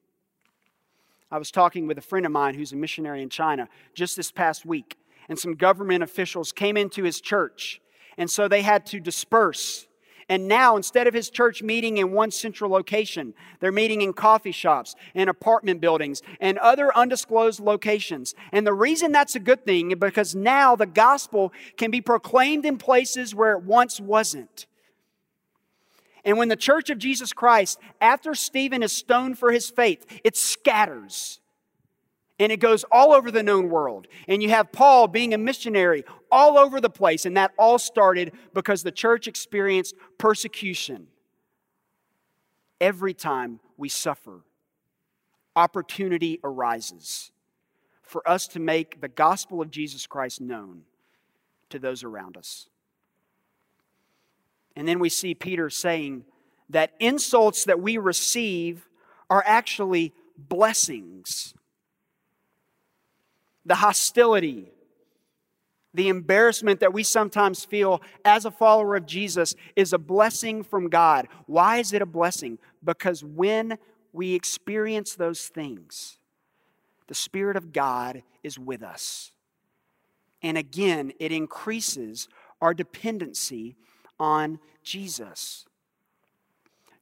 I 1.29 1.37
was 1.37 1.51
talking 1.51 1.87
with 1.87 1.97
a 1.97 2.01
friend 2.01 2.25
of 2.25 2.31
mine 2.31 2.55
who's 2.55 2.71
a 2.71 2.77
missionary 2.77 3.21
in 3.21 3.29
China 3.29 3.67
just 3.93 4.15
this 4.15 4.31
past 4.31 4.65
week, 4.65 4.97
and 5.27 5.37
some 5.37 5.55
government 5.55 6.03
officials 6.03 6.51
came 6.51 6.77
into 6.77 7.03
his 7.03 7.19
church, 7.19 7.81
and 8.17 8.29
so 8.29 8.47
they 8.47 8.61
had 8.61 8.85
to 8.87 8.99
disperse. 8.99 9.87
And 10.29 10.47
now, 10.49 10.75
instead 10.75 11.07
of 11.07 11.13
his 11.13 11.29
church 11.29 11.63
meeting 11.63 11.97
in 11.97 12.11
one 12.11 12.31
central 12.31 12.69
location, 12.69 13.33
they're 13.59 13.71
meeting 13.71 14.01
in 14.01 14.11
coffee 14.11 14.51
shops 14.51 14.93
and 15.15 15.29
apartment 15.29 15.79
buildings 15.79 16.21
and 16.41 16.57
other 16.57 16.95
undisclosed 16.97 17.61
locations. 17.61 18.35
And 18.51 18.67
the 18.67 18.73
reason 18.73 19.13
that's 19.13 19.35
a 19.35 19.39
good 19.39 19.63
thing 19.65 19.91
is 19.91 19.97
because 19.97 20.35
now 20.35 20.75
the 20.75 20.85
gospel 20.85 21.53
can 21.77 21.91
be 21.91 22.01
proclaimed 22.01 22.65
in 22.65 22.77
places 22.77 23.33
where 23.33 23.53
it 23.53 23.63
once 23.63 24.01
wasn't. 24.01 24.65
And 26.25 26.37
when 26.37 26.49
the 26.49 26.55
church 26.55 26.89
of 26.89 26.97
Jesus 26.97 27.33
Christ, 27.33 27.79
after 28.01 28.35
Stephen 28.35 28.83
is 28.83 28.91
stoned 28.91 29.37
for 29.37 29.51
his 29.51 29.69
faith, 29.69 30.05
it 30.23 30.35
scatters. 30.35 31.39
And 32.39 32.51
it 32.51 32.57
goes 32.57 32.83
all 32.91 33.13
over 33.13 33.31
the 33.31 33.43
known 33.43 33.69
world. 33.69 34.07
And 34.27 34.43
you 34.43 34.49
have 34.49 34.71
Paul 34.71 35.07
being 35.07 35.33
a 35.33 35.37
missionary 35.37 36.03
all 36.31 36.57
over 36.57 36.79
the 36.79 36.89
place. 36.89 37.25
And 37.25 37.37
that 37.37 37.51
all 37.57 37.79
started 37.79 38.33
because 38.53 38.83
the 38.83 38.91
church 38.91 39.27
experienced 39.27 39.95
persecution. 40.17 41.07
Every 42.79 43.13
time 43.13 43.59
we 43.75 43.89
suffer, 43.89 44.41
opportunity 45.55 46.39
arises 46.43 47.31
for 48.03 48.27
us 48.29 48.47
to 48.49 48.59
make 48.59 49.01
the 49.01 49.07
gospel 49.07 49.61
of 49.61 49.71
Jesus 49.71 50.05
Christ 50.05 50.39
known 50.39 50.83
to 51.69 51.79
those 51.79 52.03
around 52.03 52.37
us. 52.37 52.69
And 54.77 54.87
then 54.87 54.99
we 54.99 55.09
see 55.09 55.33
Peter 55.33 55.71
saying 55.71 56.23
that 56.69 56.93
insults 56.99 57.63
that 57.63 57.81
we 57.81 57.97
receive 57.97 58.87
are 59.27 59.43
actually 59.43 60.13
blessings. 60.37 61.55
The 63.65 63.73
hostility, 63.73 64.69
the 65.95 66.09
embarrassment 66.09 66.79
that 66.81 66.93
we 66.93 67.01
sometimes 67.01 67.65
feel 67.65 68.03
as 68.23 68.45
a 68.45 68.51
follower 68.51 68.95
of 68.95 69.07
Jesus 69.07 69.55
is 69.75 69.93
a 69.93 69.97
blessing 69.97 70.61
from 70.61 70.89
God. 70.89 71.27
Why 71.47 71.77
is 71.77 71.91
it 71.91 72.03
a 72.03 72.05
blessing? 72.05 72.59
Because 72.83 73.23
when 73.23 73.79
we 74.13 74.35
experience 74.35 75.15
those 75.15 75.47
things, 75.47 76.19
the 77.07 77.15
Spirit 77.15 77.57
of 77.57 77.73
God 77.73 78.21
is 78.43 78.59
with 78.59 78.83
us. 78.83 79.31
And 80.43 80.55
again, 80.55 81.13
it 81.19 81.31
increases 81.31 82.29
our 82.61 82.75
dependency 82.75 83.75
on 84.19 84.59
Jesus. 84.83 85.65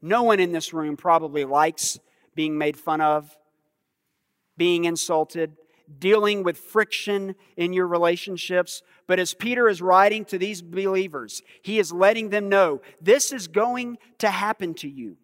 No 0.02 0.24
one 0.24 0.40
in 0.40 0.52
this 0.52 0.74
room 0.74 0.98
probably 0.98 1.46
likes 1.46 2.00
being 2.36 2.58
made 2.58 2.78
fun 2.78 3.02
of, 3.02 3.36
being 4.58 4.86
insulted, 4.86 5.58
dealing 6.00 6.44
with 6.44 6.58
friction 6.58 7.36
in 7.58 7.74
your 7.74 7.88
relationships. 7.88 8.82
But 9.08 9.20
as 9.20 9.34
Peter 9.34 9.68
is 9.68 9.82
writing 9.82 10.26
to 10.26 10.38
these 10.38 10.62
believers, 10.62 11.42
he 11.62 11.80
is 11.80 11.92
letting 11.92 12.30
them 12.30 12.50
know 12.50 12.82
this 13.02 13.32
is 13.32 13.48
going 13.48 13.98
to 14.20 14.30
happen 14.30 14.74
to 14.76 14.90
you. 14.90 15.18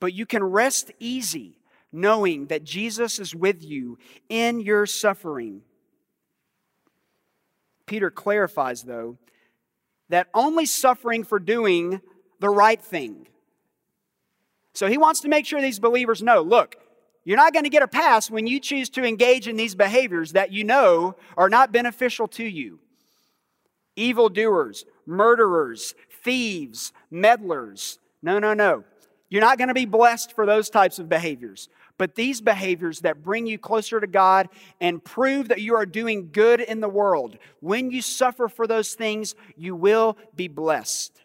But 0.00 0.12
you 0.12 0.26
can 0.26 0.44
rest 0.44 0.92
easy 0.98 1.58
knowing 1.92 2.46
that 2.46 2.64
Jesus 2.64 3.18
is 3.18 3.34
with 3.34 3.64
you 3.64 3.98
in 4.28 4.60
your 4.60 4.86
suffering. 4.86 5.62
Peter 7.86 8.10
clarifies, 8.10 8.82
though, 8.82 9.16
that 10.08 10.28
only 10.34 10.66
suffering 10.66 11.24
for 11.24 11.38
doing 11.38 12.00
the 12.40 12.48
right 12.48 12.80
thing. 12.80 13.26
So 14.74 14.88
he 14.88 14.98
wants 14.98 15.20
to 15.20 15.28
make 15.28 15.46
sure 15.46 15.60
these 15.60 15.78
believers 15.78 16.22
know 16.22 16.42
look, 16.42 16.76
you're 17.24 17.36
not 17.36 17.52
going 17.52 17.64
to 17.64 17.70
get 17.70 17.82
a 17.82 17.88
pass 17.88 18.30
when 18.30 18.46
you 18.46 18.60
choose 18.60 18.88
to 18.90 19.04
engage 19.04 19.48
in 19.48 19.56
these 19.56 19.74
behaviors 19.74 20.32
that 20.32 20.52
you 20.52 20.62
know 20.62 21.16
are 21.36 21.48
not 21.48 21.72
beneficial 21.72 22.28
to 22.28 22.44
you. 22.44 22.78
Evildoers, 23.96 24.84
murderers, 25.06 25.94
thieves, 26.22 26.92
meddlers. 27.10 27.98
No, 28.22 28.38
no, 28.38 28.54
no. 28.54 28.84
You're 29.28 29.40
not 29.40 29.58
going 29.58 29.68
to 29.68 29.74
be 29.74 29.86
blessed 29.86 30.34
for 30.34 30.46
those 30.46 30.70
types 30.70 30.98
of 30.98 31.08
behaviors. 31.08 31.68
But 31.98 32.14
these 32.14 32.40
behaviors 32.40 33.00
that 33.00 33.22
bring 33.22 33.46
you 33.46 33.58
closer 33.58 34.00
to 34.00 34.06
God 34.06 34.48
and 34.80 35.02
prove 35.02 35.48
that 35.48 35.62
you 35.62 35.74
are 35.74 35.86
doing 35.86 36.30
good 36.30 36.60
in 36.60 36.80
the 36.80 36.88
world, 36.88 37.38
when 37.60 37.90
you 37.90 38.02
suffer 38.02 38.48
for 38.48 38.66
those 38.66 38.94
things, 38.94 39.34
you 39.56 39.74
will 39.74 40.18
be 40.34 40.48
blessed. 40.48 41.22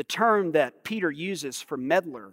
the 0.00 0.04
term 0.04 0.52
that 0.52 0.84
Peter 0.84 1.10
uses 1.10 1.60
for 1.60 1.76
meddler 1.76 2.32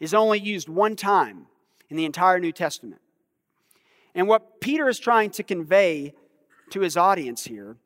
is 0.00 0.12
only 0.12 0.38
used 0.38 0.68
one 0.68 0.96
time 0.96 1.46
in 1.88 1.96
the 1.96 2.04
entire 2.04 2.38
New 2.38 2.52
Testament. 2.52 3.00
And 4.14 4.28
what 4.28 4.60
Peter 4.60 4.88
is 4.88 4.98
trying 4.98 5.30
to 5.30 5.42
convey 5.42 6.12
to 6.70 6.80
his 6.80 6.98
audience 6.98 7.44
here 7.44 7.76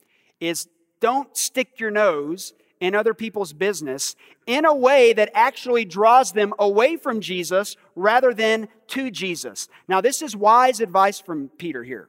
is 0.41 0.69
don't 1.01 1.37
stick 1.37 1.79
your 1.79 1.93
nose 1.93 2.55
in 2.81 2.95
other 2.95 3.15
people's 3.15 3.53
business 3.53 4.15
in 4.47 4.65
a 4.65 4.75
way 4.75 5.13
that 5.13 5.31
actually 5.35 5.85
draws 5.85 6.33
them 6.33 6.55
away 6.59 6.97
from 6.97 7.21
Jesus 7.21 7.77
rather 7.95 8.33
than 8.33 8.69
to 8.89 9.11
Jesus. 9.11 9.69
Now, 9.89 10.01
this 10.01 10.23
is 10.23 10.37
wise 10.37 10.81
advice 10.81 11.21
from 11.21 11.49
Peter 11.59 11.83
here. 11.83 12.09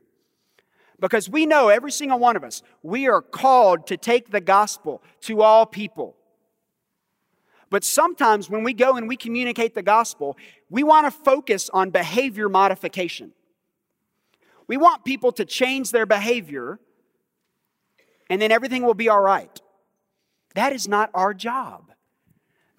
Because 1.00 1.30
we 1.30 1.46
know, 1.46 1.70
every 1.70 1.92
single 1.92 2.20
one 2.20 2.36
of 2.36 2.44
us, 2.44 2.62
we 2.84 3.08
are 3.08 3.22
called 3.22 3.88
to 3.88 3.98
take 3.98 4.32
the 4.32 4.42
gospel 4.42 5.02
to 5.22 5.42
all 5.42 5.66
people. 5.66 6.16
But 7.70 7.84
sometimes 7.84 8.50
when 8.50 8.64
we 8.64 8.74
go 8.74 8.96
and 8.96 9.08
we 9.08 9.16
communicate 9.16 9.76
the 9.76 9.84
gospel, 9.84 10.38
we 10.70 10.84
want 10.84 11.06
to 11.06 11.12
focus 11.12 11.70
on 11.72 11.92
behavior 11.92 12.50
modification. 12.50 13.32
We 14.68 14.78
want 14.78 15.06
people 15.06 15.32
to 15.34 15.46
change 15.46 15.92
their 15.92 16.06
behavior 16.06 16.80
and 18.30 18.42
then 18.42 18.52
everything 18.52 18.84
will 18.84 18.94
be 18.94 19.10
all 19.10 19.22
right. 19.22 19.60
That 20.56 20.74
is 20.74 20.88
not 20.88 21.10
our 21.14 21.34
job. 21.34 21.92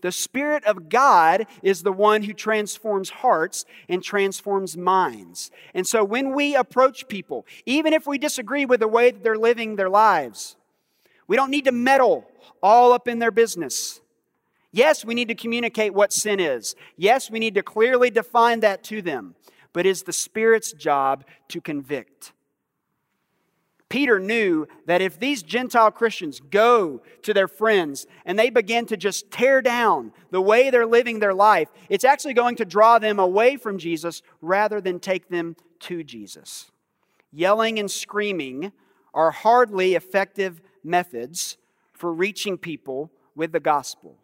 The 0.03 0.13
Spirit 0.13 0.65
of 0.65 0.89
God 0.89 1.47
is 1.63 1.83
the 1.83 1.93
one 1.93 2.23
who 2.23 2.33
transforms 2.33 3.11
hearts 3.11 3.65
and 3.89 4.03
transforms 4.03 4.77
minds. 4.77 5.51
And 5.75 5.87
so 5.87 6.03
when 6.03 6.35
we 6.35 6.57
approach 6.57 7.07
people, 7.09 7.47
even 7.67 7.93
if 7.93 8.07
we 8.07 8.19
disagree 8.19 8.65
with 8.65 8.81
the 8.81 8.89
way 8.89 9.11
that 9.11 9.23
they're 9.23 9.37
living 9.37 9.77
their 9.77 9.91
lives, 9.91 10.57
we 11.27 11.37
don't 11.37 11.51
need 11.51 11.67
to 11.67 11.73
meddle 11.73 12.27
all 12.63 12.93
up 12.93 13.09
in 13.09 13.19
their 13.19 13.31
business. 13.31 14.01
Yes, 14.73 15.05
we 15.05 15.15
need 15.15 15.29
to 15.29 15.35
communicate 15.35 15.93
what 15.93 16.13
sin 16.13 16.41
is. 16.41 16.75
Yes, 16.97 17.31
we 17.31 17.39
need 17.39 17.55
to 17.55 17.63
clearly 17.63 18.11
define 18.11 18.61
that 18.61 18.83
to 18.85 19.03
them. 19.03 19.35
But 19.73 19.87
it's 19.87 20.03
the 20.03 20.13
Spirit's 20.13 20.73
job 20.73 21.25
to 21.49 21.61
convict. 21.61 22.33
Peter 23.91 24.21
knew 24.21 24.69
that 24.87 25.03
if 25.03 25.19
these 25.19 25.43
Gentile 25.43 25.91
Christians 25.91 26.41
go 26.41 27.03
to 27.23 27.35
their 27.35 27.49
friends 27.49 28.07
and 28.25 28.39
they 28.39 28.49
begin 28.49 28.87
to 28.87 28.97
just 28.97 29.31
tear 29.33 29.61
down 29.61 30.13
the 30.31 30.41
way 30.41 30.71
they're 30.71 30.87
living 30.87 31.19
their 31.19 31.35
life, 31.35 31.69
it's 31.89 32.05
actually 32.05 32.33
going 32.33 32.55
to 32.57 32.65
draw 32.65 33.01
them 33.01 33.19
away 33.19 33.57
from 33.57 33.79
Jesus 33.79 34.23
rather 34.41 34.81
than 34.81 35.01
take 35.01 35.29
them 35.29 35.57
to 35.81 36.05
Jesus. 36.05 36.71
Yelling 37.33 37.81
and 37.81 37.91
screaming 37.91 38.71
are 39.13 39.33
hardly 39.33 39.97
effective 39.97 40.63
methods 40.85 41.59
for 41.93 42.15
reaching 42.15 42.57
people 42.57 43.11
with 43.35 43.51
the 43.51 43.61
gospel. 43.61 44.19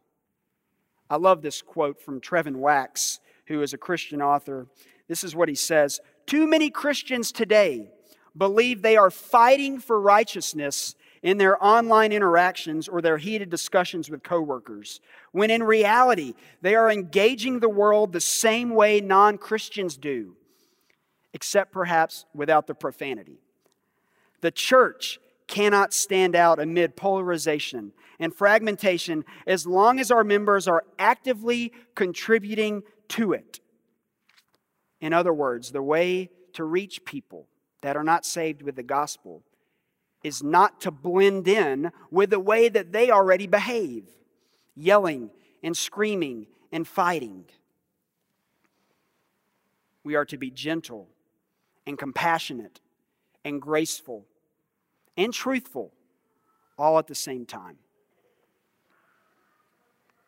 I 1.10 1.16
love 1.16 1.42
this 1.42 1.60
quote 1.60 2.00
from 2.00 2.20
Trevin 2.20 2.56
Wax, 2.56 3.18
who 3.46 3.62
is 3.62 3.72
a 3.72 3.78
Christian 3.78 4.22
author. 4.22 4.68
This 5.08 5.24
is 5.24 5.34
what 5.34 5.48
he 5.48 5.56
says 5.56 6.00
Too 6.24 6.46
many 6.46 6.70
Christians 6.70 7.32
today 7.32 7.90
believe 8.36 8.82
they 8.82 8.96
are 8.96 9.10
fighting 9.10 9.78
for 9.78 10.00
righteousness 10.00 10.94
in 11.22 11.38
their 11.38 11.62
online 11.64 12.12
interactions 12.12 12.88
or 12.88 13.02
their 13.02 13.18
heated 13.18 13.50
discussions 13.50 14.10
with 14.10 14.22
coworkers, 14.22 15.00
when 15.32 15.50
in 15.50 15.62
reality, 15.62 16.34
they 16.62 16.74
are 16.74 16.90
engaging 16.90 17.58
the 17.58 17.68
world 17.68 18.12
the 18.12 18.20
same 18.20 18.70
way 18.70 19.00
non 19.00 19.38
Christians 19.38 19.96
do, 19.96 20.36
except 21.32 21.72
perhaps 21.72 22.26
without 22.34 22.66
the 22.66 22.74
profanity. 22.74 23.40
The 24.40 24.50
church 24.50 25.18
cannot 25.46 25.92
stand 25.92 26.36
out 26.36 26.60
amid 26.60 26.96
polarization 26.96 27.92
and 28.18 28.34
fragmentation 28.34 29.24
as 29.46 29.66
long 29.66 29.98
as 30.00 30.10
our 30.10 30.24
members 30.24 30.68
are 30.68 30.84
actively 30.98 31.72
contributing 31.94 32.82
to 33.08 33.32
it. 33.32 33.60
In 35.00 35.12
other 35.12 35.32
words, 35.32 35.72
the 35.72 35.82
way 35.82 36.30
to 36.54 36.64
reach 36.64 37.04
people 37.04 37.46
that 37.86 37.96
are 37.96 38.02
not 38.02 38.26
saved 38.26 38.62
with 38.62 38.74
the 38.74 38.82
gospel 38.82 39.44
is 40.24 40.42
not 40.42 40.80
to 40.80 40.90
blend 40.90 41.46
in 41.46 41.92
with 42.10 42.30
the 42.30 42.40
way 42.40 42.68
that 42.68 42.90
they 42.90 43.12
already 43.12 43.46
behave, 43.46 44.08
yelling 44.74 45.30
and 45.62 45.76
screaming 45.76 46.48
and 46.72 46.88
fighting. 46.88 47.44
We 50.02 50.16
are 50.16 50.24
to 50.24 50.36
be 50.36 50.50
gentle 50.50 51.06
and 51.86 51.96
compassionate 51.96 52.80
and 53.44 53.62
graceful 53.62 54.26
and 55.16 55.32
truthful 55.32 55.92
all 56.76 56.98
at 56.98 57.06
the 57.06 57.14
same 57.14 57.46
time. 57.46 57.76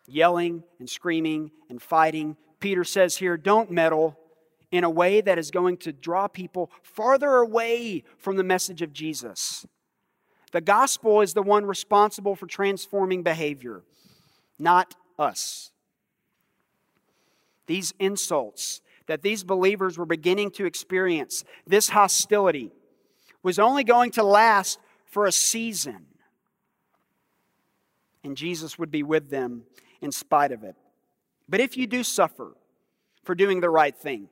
Yelling 0.06 0.62
and 0.78 0.88
screaming 0.88 1.50
and 1.68 1.82
fighting. 1.82 2.36
Peter 2.60 2.84
says 2.84 3.16
here, 3.16 3.36
don't 3.36 3.68
meddle 3.68 4.16
in 4.70 4.84
a 4.84 4.90
way 4.90 5.20
that 5.20 5.38
is 5.38 5.50
going 5.50 5.76
to 5.78 5.92
draw 5.92 6.28
people 6.28 6.70
farther 6.82 7.36
away 7.36 8.04
from 8.18 8.36
the 8.36 8.44
message 8.44 8.82
of 8.82 8.92
Jesus. 8.92 9.66
The 10.52 10.60
gospel 10.60 11.20
is 11.20 11.34
the 11.34 11.42
one 11.42 11.66
responsible 11.66 12.34
for 12.34 12.46
transforming 12.46 13.22
behavior, 13.22 13.82
not 14.58 14.94
us. 15.18 15.72
These 17.66 17.92
insults 17.98 18.80
that 19.06 19.22
these 19.22 19.42
believers 19.42 19.98
were 19.98 20.06
beginning 20.06 20.50
to 20.52 20.66
experience, 20.66 21.44
this 21.66 21.90
hostility, 21.90 22.70
was 23.42 23.58
only 23.58 23.84
going 23.84 24.10
to 24.12 24.22
last 24.22 24.78
for 25.06 25.26
a 25.26 25.32
season. 25.32 26.06
And 28.22 28.36
Jesus 28.36 28.78
would 28.78 28.90
be 28.90 29.02
with 29.02 29.30
them 29.30 29.64
in 30.00 30.12
spite 30.12 30.52
of 30.52 30.62
it. 30.62 30.76
But 31.48 31.60
if 31.60 31.76
you 31.76 31.86
do 31.86 32.04
suffer 32.04 32.54
for 33.24 33.34
doing 33.34 33.60
the 33.60 33.70
right 33.70 33.96
thing, 33.96 34.28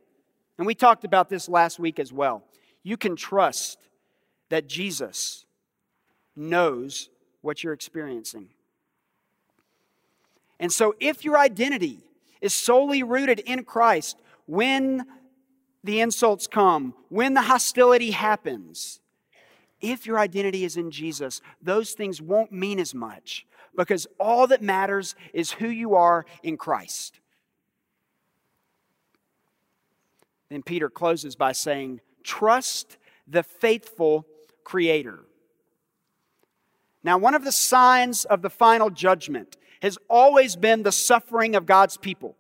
and 0.59 0.67
we 0.67 0.75
talked 0.75 1.05
about 1.05 1.29
this 1.29 1.49
last 1.49 1.79
week 1.79 1.99
as 1.99 2.13
well. 2.13 2.43
You 2.83 2.97
can 2.97 3.17
trust 3.17 3.79
that 4.49 4.69
Jesus 4.69 5.45
knows 6.35 7.11
what 7.41 7.63
you're 7.63 7.73
experiencing. 7.73 8.49
And 10.59 10.73
so, 10.73 10.95
if 11.01 11.25
your 11.25 11.39
identity 11.39 12.05
is 12.41 12.55
solely 12.55 13.03
rooted 13.03 13.41
in 13.41 13.65
Christ, 13.65 14.17
when 14.47 15.05
the 15.85 16.01
insults 16.01 16.47
come, 16.47 16.95
when 17.09 17.35
the 17.35 17.43
hostility 17.43 18.11
happens, 18.11 19.01
if 19.81 20.07
your 20.07 20.19
identity 20.19 20.65
is 20.65 20.77
in 20.77 20.91
Jesus, 20.91 21.41
those 21.61 21.93
things 21.93 22.23
won't 22.23 22.53
mean 22.53 22.79
as 22.79 22.95
much 22.95 23.47
because 23.77 24.07
all 24.19 24.47
that 24.47 24.63
matters 24.63 25.15
is 25.35 25.53
who 25.53 25.69
you 25.69 25.95
are 25.95 26.25
in 26.43 26.57
Christ. 26.57 27.21
Then 30.49 30.63
Peter 30.63 30.89
closes 30.89 31.37
by 31.37 31.53
saying, 31.53 32.01
Trust 32.23 32.97
the 33.27 33.43
faithful 33.43 34.27
Creator. 34.65 35.21
Now, 37.03 37.19
one 37.19 37.35
of 37.35 37.45
the 37.45 37.53
signs 37.53 38.25
of 38.25 38.43
the 38.43 38.51
final 38.51 38.91
judgment 38.91 39.57
has 39.83 39.99
always 40.11 40.57
been 40.57 40.83
the 40.83 40.93
suffering 40.93 41.55
of 41.55 41.67
God's 41.67 41.97
people. 41.97 42.37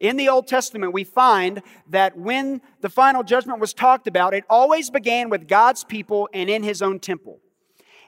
In 0.00 0.16
the 0.16 0.28
Old 0.28 0.46
Testament, 0.46 0.92
we 0.92 1.04
find 1.04 1.62
that 1.88 2.16
when 2.16 2.60
the 2.80 2.88
final 2.90 3.22
judgment 3.22 3.60
was 3.60 3.74
talked 3.74 4.06
about, 4.06 4.34
it 4.34 4.44
always 4.48 4.90
began 4.90 5.28
with 5.30 5.48
God's 5.48 5.84
people 5.84 6.28
and 6.32 6.48
in 6.48 6.62
His 6.62 6.82
own 6.82 7.00
temple. 7.00 7.40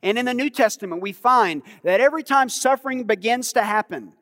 And 0.02 0.18
in 0.18 0.26
the 0.26 0.34
New 0.34 0.50
Testament, 0.50 1.02
we 1.02 1.12
find 1.12 1.62
that 1.82 2.00
every 2.00 2.22
time 2.22 2.48
suffering 2.48 3.04
begins 3.04 3.52
to 3.54 3.62
happen, 3.62 4.12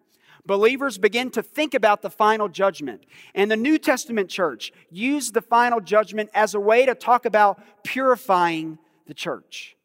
believers 0.48 0.98
begin 0.98 1.30
to 1.30 1.42
think 1.42 1.74
about 1.74 2.02
the 2.02 2.10
final 2.10 2.48
judgment. 2.48 3.04
And 3.34 3.48
the 3.48 3.56
New 3.56 3.78
Testament 3.78 4.30
church 4.30 4.72
used 4.90 5.34
the 5.34 5.42
final 5.42 5.78
judgment 5.78 6.30
as 6.34 6.54
a 6.54 6.60
way 6.60 6.86
to 6.86 6.96
talk 6.96 7.24
about 7.26 7.60
purifying 7.84 8.78
the 9.06 9.14
church. 9.14 9.76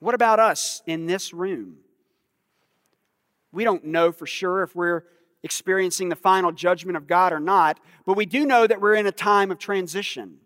What 0.00 0.16
about 0.16 0.40
us 0.40 0.82
in 0.86 1.06
this 1.06 1.32
room? 1.32 1.76
We 3.52 3.62
don't 3.62 3.84
know 3.84 4.10
for 4.10 4.26
sure 4.26 4.62
if 4.62 4.74
we're 4.74 5.04
experiencing 5.44 6.08
the 6.08 6.16
final 6.16 6.50
judgment 6.50 6.96
of 6.96 7.06
God 7.06 7.32
or 7.32 7.40
not, 7.40 7.78
but 8.06 8.16
we 8.16 8.26
do 8.26 8.46
know 8.46 8.66
that 8.66 8.80
we're 8.80 8.94
in 8.94 9.06
a 9.06 9.12
time 9.12 9.50
of 9.50 9.58
transition. 9.58 10.38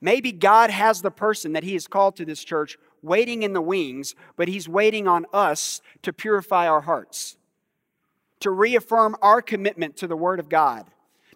Maybe 0.00 0.30
God 0.30 0.70
has 0.70 1.00
the 1.00 1.10
person 1.10 1.54
that 1.54 1.64
He 1.64 1.72
has 1.72 1.88
called 1.88 2.16
to 2.16 2.24
this 2.24 2.44
church 2.44 2.76
waiting 3.02 3.42
in 3.42 3.52
the 3.52 3.60
wings, 3.60 4.14
but 4.36 4.48
He's 4.48 4.68
waiting 4.68 5.06
on 5.06 5.26
us 5.32 5.80
to 6.02 6.12
purify 6.12 6.68
our 6.68 6.82
hearts, 6.82 7.36
to 8.40 8.50
reaffirm 8.50 9.16
our 9.22 9.42
commitment 9.42 9.96
to 9.98 10.06
the 10.06 10.16
Word 10.16 10.40
of 10.40 10.48
God, 10.48 10.86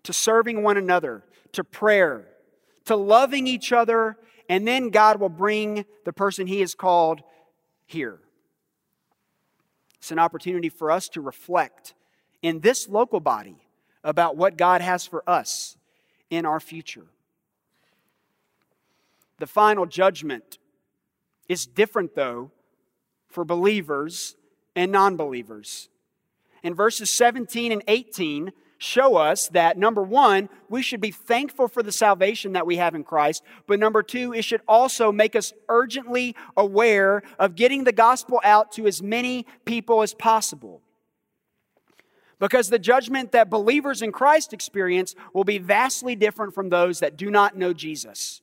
to 0.03 0.13
serving 0.13 0.63
one 0.63 0.77
another, 0.77 1.25
to 1.53 1.65
prayer, 1.65 2.27
to 2.85 2.97
loving 2.97 3.47
each 3.47 3.73
other, 3.73 4.17
and 4.49 4.67
then 4.67 4.91
God 4.91 5.21
will 5.21 5.29
bring 5.29 5.85
the 6.05 6.13
person 6.13 6.47
He 6.47 6.61
has 6.61 6.75
called 6.75 7.23
here. 7.87 8.19
It's 9.99 10.11
an 10.11 10.19
opportunity 10.19 10.69
for 10.69 10.91
us 10.91 11.09
to 11.11 11.21
reflect 11.21 11.95
in 12.43 12.61
this 12.61 12.89
local 12.89 13.21
body 13.21 13.57
about 14.03 14.37
what 14.37 14.57
God 14.57 14.81
has 14.81 15.07
for 15.07 15.23
us 15.29 15.77
in 16.29 16.45
our 16.45 16.59
future. 16.59 17.07
The 19.39 19.47
final 19.47 19.87
judgment 19.87 20.59
is 21.49 21.67
different, 21.67 22.15
though, 22.15 22.51
for 23.29 23.45
believers 23.45 24.37
and 24.77 24.93
non 24.93 25.17
believers. 25.17 25.89
And 26.63 26.77
verses 26.77 27.11
17 27.11 27.73
and 27.73 27.83
18 27.89 28.53
show 28.83 29.17
us 29.17 29.49
that 29.49 29.79
number 29.79 30.03
one, 30.03 30.49
we 30.69 30.83
should 30.83 31.01
be 31.01 31.11
thankful 31.11 31.69
for 31.69 31.83
the 31.83 31.93
salvation 31.93 32.53
that 32.53 32.67
we 32.67 32.77
have 32.77 32.95
in 32.95 33.05
Christ, 33.05 33.43
but 33.67 33.79
number 33.79 34.03
two, 34.03 34.35
it 34.35 34.43
should 34.43 34.61
also 34.67 35.13
make 35.13 35.37
us 35.37 35.53
urgently 35.69 36.35
aware 36.57 37.23
of 37.39 37.55
getting 37.55 37.85
the 37.85 37.93
gospel 37.93 38.41
out 38.43 38.73
to 38.73 38.87
as 38.87 39.01
many 39.01 39.47
people 39.65 40.03
as 40.03 40.15
possible. 40.15 40.83
Because 42.41 42.71
the 42.71 42.79
judgment 42.79 43.31
that 43.33 43.51
believers 43.51 44.03
in 44.03 44.11
Christ 44.11 44.53
experience 44.53 45.15
will 45.33 45.45
be 45.45 45.59
vastly 45.59 46.17
different 46.17 46.53
from 46.53 46.69
those 46.69 46.99
that 46.99 47.17
do 47.17 47.31
not 47.31 47.57
know 47.57 47.73
Jesus. 47.73 48.42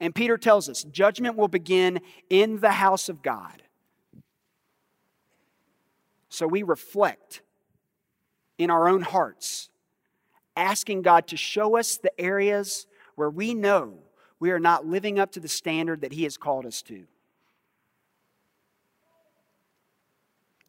And 0.00 0.14
Peter 0.14 0.36
tells 0.36 0.68
us 0.68 0.84
judgment 0.84 1.36
will 1.36 1.48
begin 1.48 2.00
in 2.28 2.60
the 2.60 2.72
house 2.72 3.08
of 3.08 3.22
God. 3.22 3.62
So 6.28 6.46
we 6.46 6.62
reflect 6.62 7.42
in 8.58 8.70
our 8.70 8.88
own 8.88 9.02
hearts, 9.02 9.70
asking 10.56 11.02
God 11.02 11.28
to 11.28 11.36
show 11.36 11.76
us 11.76 11.96
the 11.96 12.18
areas 12.20 12.86
where 13.14 13.30
we 13.30 13.54
know 13.54 13.94
we 14.38 14.50
are 14.50 14.60
not 14.60 14.86
living 14.86 15.18
up 15.18 15.32
to 15.32 15.40
the 15.40 15.48
standard 15.48 16.02
that 16.02 16.12
He 16.12 16.24
has 16.24 16.36
called 16.36 16.66
us 16.66 16.82
to. 16.82 17.04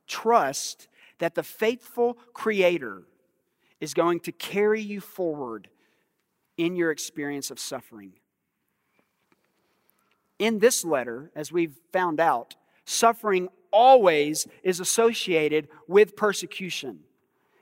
Trust 0.07 0.87
that 1.19 1.35
the 1.35 1.43
faithful 1.43 2.13
Creator 2.33 3.03
is 3.81 3.93
going 3.93 4.21
to 4.21 4.31
carry 4.31 4.81
you 4.81 5.01
forward 5.01 5.67
in 6.57 6.75
your 6.75 6.91
experience 6.91 7.51
of 7.51 7.59
suffering. 7.59 8.13
In 10.39 10.59
this 10.59 10.85
letter, 10.85 11.31
as 11.35 11.51
we've 11.51 11.75
found 11.91 12.19
out, 12.19 12.55
suffering 12.85 13.49
always 13.71 14.47
is 14.63 14.79
associated 14.79 15.67
with 15.87 16.15
persecution. 16.15 16.99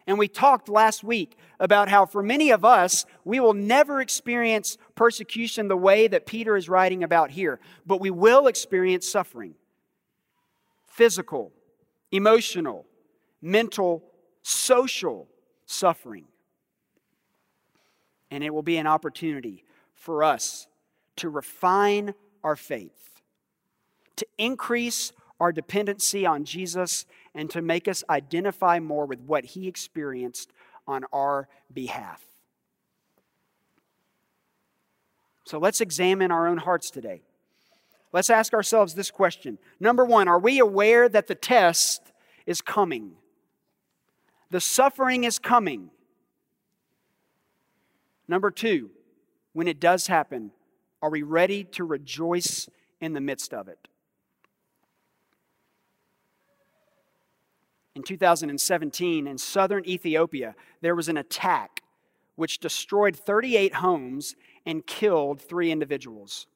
And 0.08 0.20
we 0.20 0.28
talked 0.28 0.70
last 0.70 1.04
week 1.04 1.36
about 1.60 1.90
how 1.90 2.06
for 2.06 2.22
many 2.22 2.52
of 2.52 2.64
us, 2.64 3.06
we 3.24 3.40
will 3.40 3.54
never 3.54 4.02
experience 4.02 4.78
persecution 4.94 5.68
the 5.68 5.78
way 5.78 6.08
that 6.08 6.28
Peter 6.28 6.56
is 6.56 6.70
writing 6.70 7.04
about 7.04 7.32
here, 7.32 7.60
but 7.86 8.00
we 8.00 8.12
will 8.12 8.48
experience 8.48 9.10
suffering 9.10 9.56
physical, 10.88 11.52
emotional, 12.12 12.86
mental, 13.42 14.02
social 14.44 15.28
suffering. 15.66 16.26
And 18.32 18.44
it 18.44 18.54
will 18.54 18.64
be 18.64 18.78
an 18.78 18.88
opportunity 18.88 19.66
for 19.94 20.24
us 20.24 20.68
to 21.18 21.30
refine 21.30 22.14
our 22.46 22.56
faith, 22.56 23.22
to 24.16 24.26
increase 24.38 25.12
our 25.40 25.52
dependency 25.52 26.26
on 26.26 26.46
Jesus 26.46 27.06
and 27.34 27.50
to 27.50 27.62
make 27.62 27.88
us 27.88 28.04
identify 28.10 28.80
more 28.80 29.06
with 29.06 29.20
what 29.22 29.44
he 29.44 29.68
experienced 29.68 30.54
on 30.88 31.04
our 31.12 31.50
behalf. 31.74 32.24
So 35.44 35.58
let's 35.58 35.82
examine 35.82 36.32
our 36.32 36.48
own 36.48 36.58
hearts 36.60 36.92
today. 36.92 37.24
Let's 38.14 38.30
ask 38.30 38.54
ourselves 38.54 38.94
this 38.94 39.10
question. 39.10 39.58
Number 39.80 40.06
one, 40.06 40.28
are 40.28 40.40
we 40.40 40.60
aware 40.60 41.10
that 41.10 41.28
the 41.28 41.36
test 41.36 42.14
is 42.46 42.62
coming? 42.62 43.14
The 44.52 44.62
suffering 44.62 45.24
is 45.24 45.40
coming. 45.40 45.90
Number 48.28 48.52
two, 48.52 48.92
when 49.54 49.68
it 49.68 49.80
does 49.80 50.08
happen, 50.08 50.52
are 51.06 51.10
we 51.10 51.22
ready 51.22 51.64
to 51.64 51.84
rejoice 51.84 52.68
in 53.00 53.14
the 53.14 53.22
midst 53.22 53.54
of 53.54 53.68
it? 53.68 53.88
in 57.96 58.04
2017 58.04 59.26
in 59.26 59.38
southern 59.38 59.86
Ethiopia, 59.88 60.54
there 60.82 60.96
was 60.96 61.08
an 61.08 61.18
attack 61.18 61.82
which 62.36 62.60
destroyed 62.60 63.16
38 63.16 63.76
homes 63.76 64.36
and 64.66 64.86
killed 64.86 65.42
three 65.42 65.72
individuals. 65.72 66.48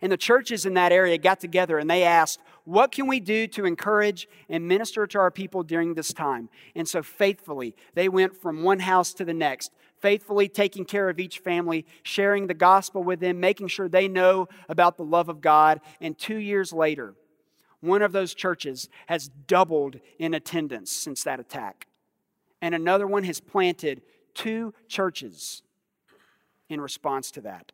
And 0.00 0.10
the 0.10 0.16
churches 0.16 0.66
in 0.66 0.74
that 0.74 0.90
area 0.90 1.16
got 1.16 1.38
together 1.38 1.78
and 1.78 1.88
they 1.88 2.02
asked, 2.02 2.40
What 2.64 2.90
can 2.90 3.06
we 3.06 3.20
do 3.20 3.46
to 3.48 3.64
encourage 3.64 4.26
and 4.48 4.66
minister 4.66 5.06
to 5.06 5.18
our 5.20 5.30
people 5.30 5.62
during 5.62 5.94
this 5.94 6.12
time? 6.12 6.48
And 6.74 6.88
so 6.88 7.04
faithfully, 7.04 7.76
they 7.94 8.08
went 8.08 8.36
from 8.36 8.64
one 8.64 8.80
house 8.80 9.14
to 9.14 9.24
the 9.24 9.34
next, 9.34 9.70
faithfully 10.02 10.48
taking 10.48 10.84
care 10.84 11.08
of 11.08 11.18
each 11.18 11.38
family, 11.38 11.86
sharing 12.02 12.48
the 12.48 12.54
gospel 12.54 13.02
with 13.02 13.20
them, 13.20 13.40
making 13.40 13.68
sure 13.68 13.88
they 13.88 14.08
know 14.08 14.48
about 14.68 14.96
the 14.96 15.04
love 15.04 15.28
of 15.28 15.40
God. 15.40 15.80
And 16.00 16.18
two 16.18 16.36
years 16.36 16.72
later, 16.72 17.14
one 17.80 18.02
of 18.02 18.12
those 18.12 18.34
churches 18.34 18.88
has 19.06 19.30
doubled 19.46 20.00
in 20.18 20.34
attendance 20.34 20.90
since 20.90 21.24
that 21.24 21.40
attack. 21.40 21.86
And 22.60 22.74
another 22.74 23.06
one 23.06 23.24
has 23.24 23.40
planted 23.40 24.02
two 24.34 24.74
churches 24.88 25.62
in 26.68 26.80
response 26.80 27.30
to 27.32 27.40
that. 27.42 27.72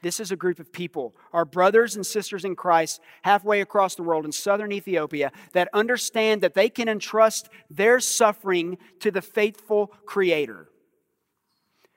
This 0.00 0.20
is 0.20 0.30
a 0.30 0.36
group 0.36 0.60
of 0.60 0.72
people, 0.72 1.16
our 1.32 1.44
brothers 1.44 1.96
and 1.96 2.06
sisters 2.06 2.44
in 2.44 2.54
Christ, 2.54 3.00
halfway 3.22 3.60
across 3.60 3.96
the 3.96 4.04
world 4.04 4.24
in 4.24 4.32
southern 4.32 4.70
Ethiopia, 4.70 5.32
that 5.52 5.68
understand 5.72 6.40
that 6.42 6.54
they 6.54 6.68
can 6.68 6.88
entrust 6.88 7.48
their 7.68 7.98
suffering 7.98 8.78
to 9.00 9.10
the 9.10 9.22
faithful 9.22 9.88
Creator, 10.06 10.68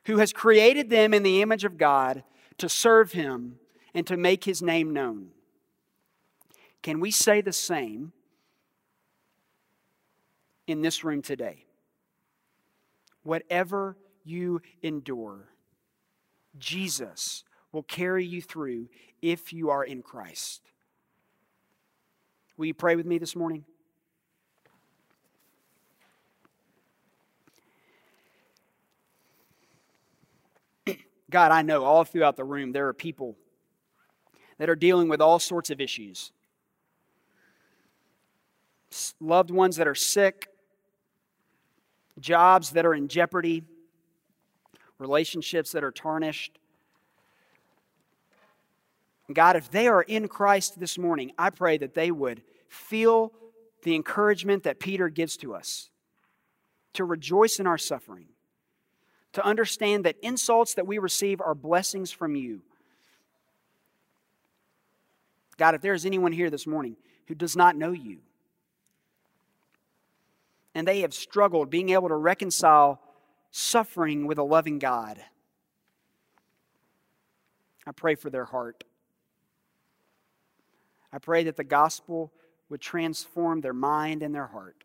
who 0.05 0.17
has 0.17 0.33
created 0.33 0.89
them 0.89 1.13
in 1.13 1.21
the 1.21 1.43
image 1.43 1.63
of 1.63 1.77
God 1.77 2.23
to 2.57 2.67
serve 2.67 3.11
Him 3.11 3.59
and 3.93 4.07
to 4.07 4.17
make 4.17 4.45
His 4.45 4.63
name 4.63 4.93
known. 4.93 5.27
Can 6.81 6.99
we 6.99 7.11
say 7.11 7.41
the 7.41 7.53
same 7.53 8.13
in 10.65 10.81
this 10.81 11.03
room 11.03 11.21
today? 11.21 11.65
Whatever 13.21 13.95
you 14.23 14.63
endure, 14.81 15.49
Jesus 16.57 17.43
will 17.71 17.83
carry 17.83 18.25
you 18.25 18.41
through 18.41 18.87
if 19.21 19.53
you 19.53 19.69
are 19.69 19.83
in 19.83 20.01
Christ. 20.01 20.61
Will 22.57 22.65
you 22.65 22.73
pray 22.73 22.95
with 22.95 23.05
me 23.05 23.17
this 23.17 23.35
morning? 23.35 23.63
God, 31.29 31.51
I 31.51 31.61
know 31.61 31.83
all 31.83 32.03
throughout 32.03 32.35
the 32.35 32.43
room 32.43 32.71
there 32.71 32.87
are 32.87 32.93
people 32.93 33.37
that 34.57 34.69
are 34.69 34.75
dealing 34.75 35.09
with 35.09 35.21
all 35.21 35.39
sorts 35.39 35.69
of 35.69 35.81
issues 35.81 36.31
loved 39.19 39.51
ones 39.51 39.77
that 39.77 39.87
are 39.87 39.95
sick, 39.95 40.47
jobs 42.19 42.71
that 42.71 42.85
are 42.85 42.93
in 42.93 43.07
jeopardy, 43.07 43.63
relationships 44.97 45.71
that 45.71 45.83
are 45.83 45.91
tarnished. 45.91 46.59
God, 49.33 49.55
if 49.55 49.69
they 49.69 49.87
are 49.87 50.01
in 50.01 50.27
Christ 50.27 50.79
this 50.79 50.97
morning, 50.97 51.31
I 51.37 51.49
pray 51.49 51.77
that 51.77 51.93
they 51.93 52.11
would 52.11 52.41
feel 52.69 53.31
the 53.83 53.95
encouragement 53.95 54.63
that 54.63 54.79
Peter 54.79 55.09
gives 55.09 55.37
to 55.37 55.53
us 55.53 55.89
to 56.93 57.05
rejoice 57.05 57.59
in 57.59 57.67
our 57.67 57.77
suffering, 57.77 58.27
to 59.33 59.45
understand 59.45 60.05
that 60.05 60.17
insults 60.21 60.73
that 60.73 60.87
we 60.87 60.97
receive 60.97 61.39
are 61.41 61.55
blessings 61.55 62.11
from 62.11 62.35
you. 62.35 62.61
God, 65.57 65.75
if 65.75 65.81
there 65.81 65.93
is 65.93 66.05
anyone 66.05 66.31
here 66.31 66.49
this 66.49 66.67
morning 66.67 66.97
who 67.27 67.35
does 67.35 67.55
not 67.55 67.75
know 67.75 67.91
you, 67.91 68.19
and 70.73 70.87
they 70.87 71.01
have 71.01 71.13
struggled 71.13 71.69
being 71.69 71.89
able 71.89 72.07
to 72.07 72.15
reconcile 72.15 73.01
suffering 73.51 74.25
with 74.25 74.37
a 74.37 74.43
loving 74.43 74.79
God. 74.79 75.21
I 77.85 77.91
pray 77.91 78.15
for 78.15 78.29
their 78.29 78.45
heart. 78.45 78.83
I 81.13 81.19
pray 81.19 81.43
that 81.43 81.57
the 81.57 81.63
gospel 81.63 82.31
would 82.69 82.81
transform 82.81 83.61
their 83.61 83.73
mind 83.73 84.23
and 84.23 84.33
their 84.33 84.47
heart. 84.47 84.83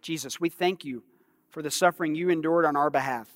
Jesus, 0.00 0.40
we 0.40 0.48
thank 0.48 0.84
you 0.84 1.02
for 1.50 1.62
the 1.62 1.70
suffering 1.70 2.14
you 2.14 2.30
endured 2.30 2.64
on 2.64 2.76
our 2.76 2.88
behalf. 2.90 3.28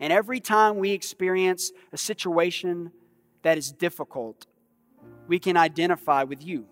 And 0.00 0.12
every 0.12 0.40
time 0.40 0.78
we 0.78 0.90
experience 0.90 1.70
a 1.92 1.96
situation 1.96 2.90
that 3.42 3.58
is 3.58 3.70
difficult, 3.70 4.46
we 5.28 5.38
can 5.38 5.56
identify 5.56 6.24
with 6.24 6.44
you. 6.44 6.66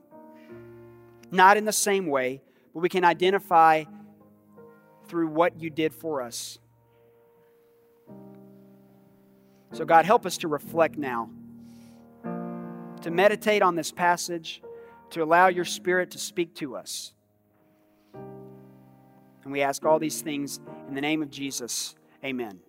Not 1.30 1.56
in 1.56 1.64
the 1.64 1.72
same 1.72 2.06
way, 2.06 2.42
but 2.74 2.80
we 2.80 2.88
can 2.88 3.04
identify 3.04 3.84
through 5.06 5.28
what 5.28 5.60
you 5.60 5.70
did 5.70 5.94
for 5.94 6.22
us. 6.22 6.58
So, 9.72 9.84
God, 9.84 10.04
help 10.04 10.26
us 10.26 10.38
to 10.38 10.48
reflect 10.48 10.98
now, 10.98 11.30
to 13.00 13.10
meditate 13.10 13.62
on 13.62 13.74
this 13.74 13.90
passage, 13.90 14.62
to 15.10 15.22
allow 15.22 15.48
your 15.48 15.64
Spirit 15.64 16.10
to 16.12 16.18
speak 16.18 16.54
to 16.56 16.76
us. 16.76 17.14
And 18.14 19.50
we 19.50 19.62
ask 19.62 19.84
all 19.84 19.98
these 19.98 20.20
things 20.20 20.60
in 20.88 20.94
the 20.94 21.00
name 21.00 21.22
of 21.22 21.30
Jesus. 21.30 21.94
Amen. 22.24 22.60